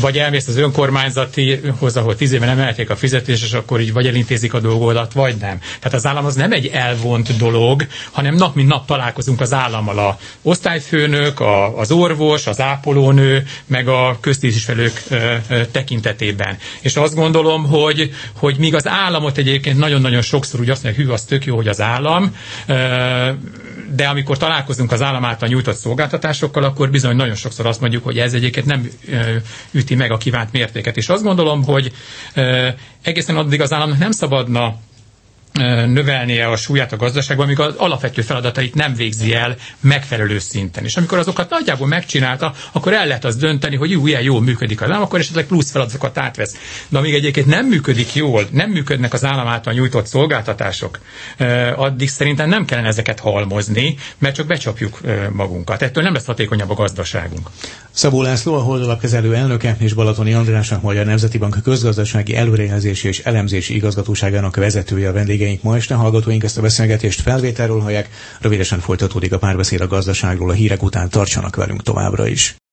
Vagy 0.00 0.18
elmész 0.18 0.48
az 0.48 0.56
önkormányzatihoz, 0.56 1.96
ahol 1.96 2.16
tíz 2.16 2.32
éve 2.32 2.54
nem 2.54 2.74
a 2.88 2.96
fizetést, 2.96 3.44
és 3.44 3.52
akkor 3.52 3.80
így 3.80 3.92
vagy 3.92 4.06
elintézik 4.06 4.54
a 4.54 4.60
dolgodat, 4.60 5.12
vagy 5.12 5.36
nem. 5.40 5.58
Tehát 5.58 5.94
az 5.94 6.06
állam 6.06 6.24
az 6.24 6.34
nem 6.34 6.52
egy 6.52 6.66
elvont 6.66 7.36
dolog, 7.36 7.86
hanem 8.10 8.34
nap 8.34 8.54
mint 8.54 8.68
nap 8.68 8.86
találkozunk 8.86 9.40
az 9.40 9.52
állammal 9.52 9.98
a 9.98 10.18
osztályfőnök, 10.42 11.40
a, 11.40 11.78
az 11.78 11.90
orvos, 11.90 12.46
az 12.46 12.60
ápolónő, 12.60 13.46
meg 13.66 13.88
a 13.88 14.18
köztisztviselők 14.20 15.02
tekintetében. 15.72 16.56
És 16.80 16.96
azt 16.96 17.14
gondolom, 17.14 17.66
hogy, 17.66 18.10
hogy 18.38 18.56
míg 18.58 18.74
az 18.74 18.88
államot 18.88 19.38
egyébként 19.38 19.78
nagyon-nagyon 19.78 20.22
sokszor 20.22 20.60
úgy 20.60 20.70
azt 20.70 20.82
mondják, 20.82 21.06
hű, 21.06 21.12
az 21.12 21.22
tök 21.22 21.44
jó, 21.44 21.56
hogy 21.56 21.68
az 21.68 21.80
állam, 21.80 22.34
de 23.94 24.06
amikor 24.06 24.19
találkozunk 24.24 24.92
az 24.92 25.02
állam 25.02 25.24
által 25.24 25.48
nyújtott 25.48 25.76
szolgáltatásokkal, 25.76 26.64
akkor 26.64 26.90
bizony 26.90 27.16
nagyon 27.16 27.34
sokszor 27.34 27.66
azt 27.66 27.80
mondjuk, 27.80 28.04
hogy 28.04 28.18
ez 28.18 28.32
egyébként 28.34 28.66
nem 28.66 28.90
üti 29.70 29.94
meg 29.94 30.10
a 30.10 30.16
kívánt 30.16 30.52
mértéket. 30.52 30.96
És 30.96 31.08
azt 31.08 31.22
gondolom, 31.22 31.64
hogy 31.64 31.92
egészen 33.02 33.36
addig 33.36 33.60
az 33.60 33.72
államnak 33.72 33.98
nem 33.98 34.10
szabadna 34.10 34.76
növelnie 35.86 36.46
a 36.46 36.56
súlyát 36.56 36.92
a 36.92 36.96
gazdaságban, 36.96 37.46
amikor 37.46 37.66
az 37.66 37.74
alapvető 37.76 38.22
feladatait 38.22 38.74
nem 38.74 38.94
végzi 38.94 39.34
el 39.34 39.56
megfelelő 39.80 40.38
szinten. 40.38 40.84
És 40.84 40.96
amikor 40.96 41.18
azokat 41.18 41.50
nagyjából 41.50 41.86
megcsinálta, 41.86 42.54
akkor 42.72 42.92
el 42.92 43.06
lehet 43.06 43.24
az 43.24 43.36
dönteni, 43.36 43.76
hogy 43.76 43.90
jó, 43.90 44.06
ilyen 44.06 44.22
jól 44.22 44.40
működik 44.40 44.80
az 44.80 44.90
állam, 44.90 45.02
akkor 45.02 45.18
esetleg 45.18 45.46
plusz 45.46 45.70
feladatokat 45.70 46.18
átvesz. 46.18 46.56
De 46.88 46.98
amíg 46.98 47.14
egyébként 47.14 47.46
nem 47.46 47.66
működik 47.66 48.14
jól, 48.14 48.46
nem 48.50 48.70
működnek 48.70 49.12
az 49.12 49.24
állam 49.24 49.46
által 49.46 49.72
nyújtott 49.72 50.06
szolgáltatások, 50.06 50.98
addig 51.76 52.08
szerintem 52.08 52.48
nem 52.48 52.64
kellene 52.64 52.88
ezeket 52.88 53.20
halmozni, 53.20 53.96
mert 54.18 54.34
csak 54.34 54.46
becsapjuk 54.46 55.00
magunkat. 55.32 55.82
Ettől 55.82 56.02
nem 56.02 56.12
lesz 56.12 56.26
hatékonyabb 56.26 56.70
a 56.70 56.74
gazdaságunk. 56.74 57.50
Szabó 57.90 58.22
László, 58.22 58.54
a 58.54 58.60
Holdalapkezelő 58.60 59.34
elnöke 59.34 59.76
és 59.78 59.92
Balatoni 59.92 60.32
Andrásnak 60.32 60.82
Magyar 60.82 61.06
Nemzeti 61.06 61.38
Bank 61.38 61.56
közgazdasági 61.62 62.36
előrejelzési 62.36 63.08
és 63.08 63.18
elemzési 63.18 63.74
igazgatóságának 63.74 64.56
vezetője 64.56 65.08
a 65.08 65.12
vendég 65.12 65.39
vendégeink 65.40 65.62
ma 65.62 65.76
este, 65.76 65.94
hallgatóink 65.94 66.44
ezt 66.44 66.58
a 66.58 66.60
beszélgetést 66.60 67.20
felvételről 67.20 67.80
hallják, 67.80 68.08
rövidesen 68.40 68.80
folytatódik 68.80 69.32
a 69.32 69.38
párbeszéd 69.38 69.80
a 69.80 69.86
gazdaságról, 69.86 70.50
a 70.50 70.52
hírek 70.52 70.82
után 70.82 71.08
tartsanak 71.08 71.56
velünk 71.56 71.82
továbbra 71.82 72.26
is. 72.26 72.60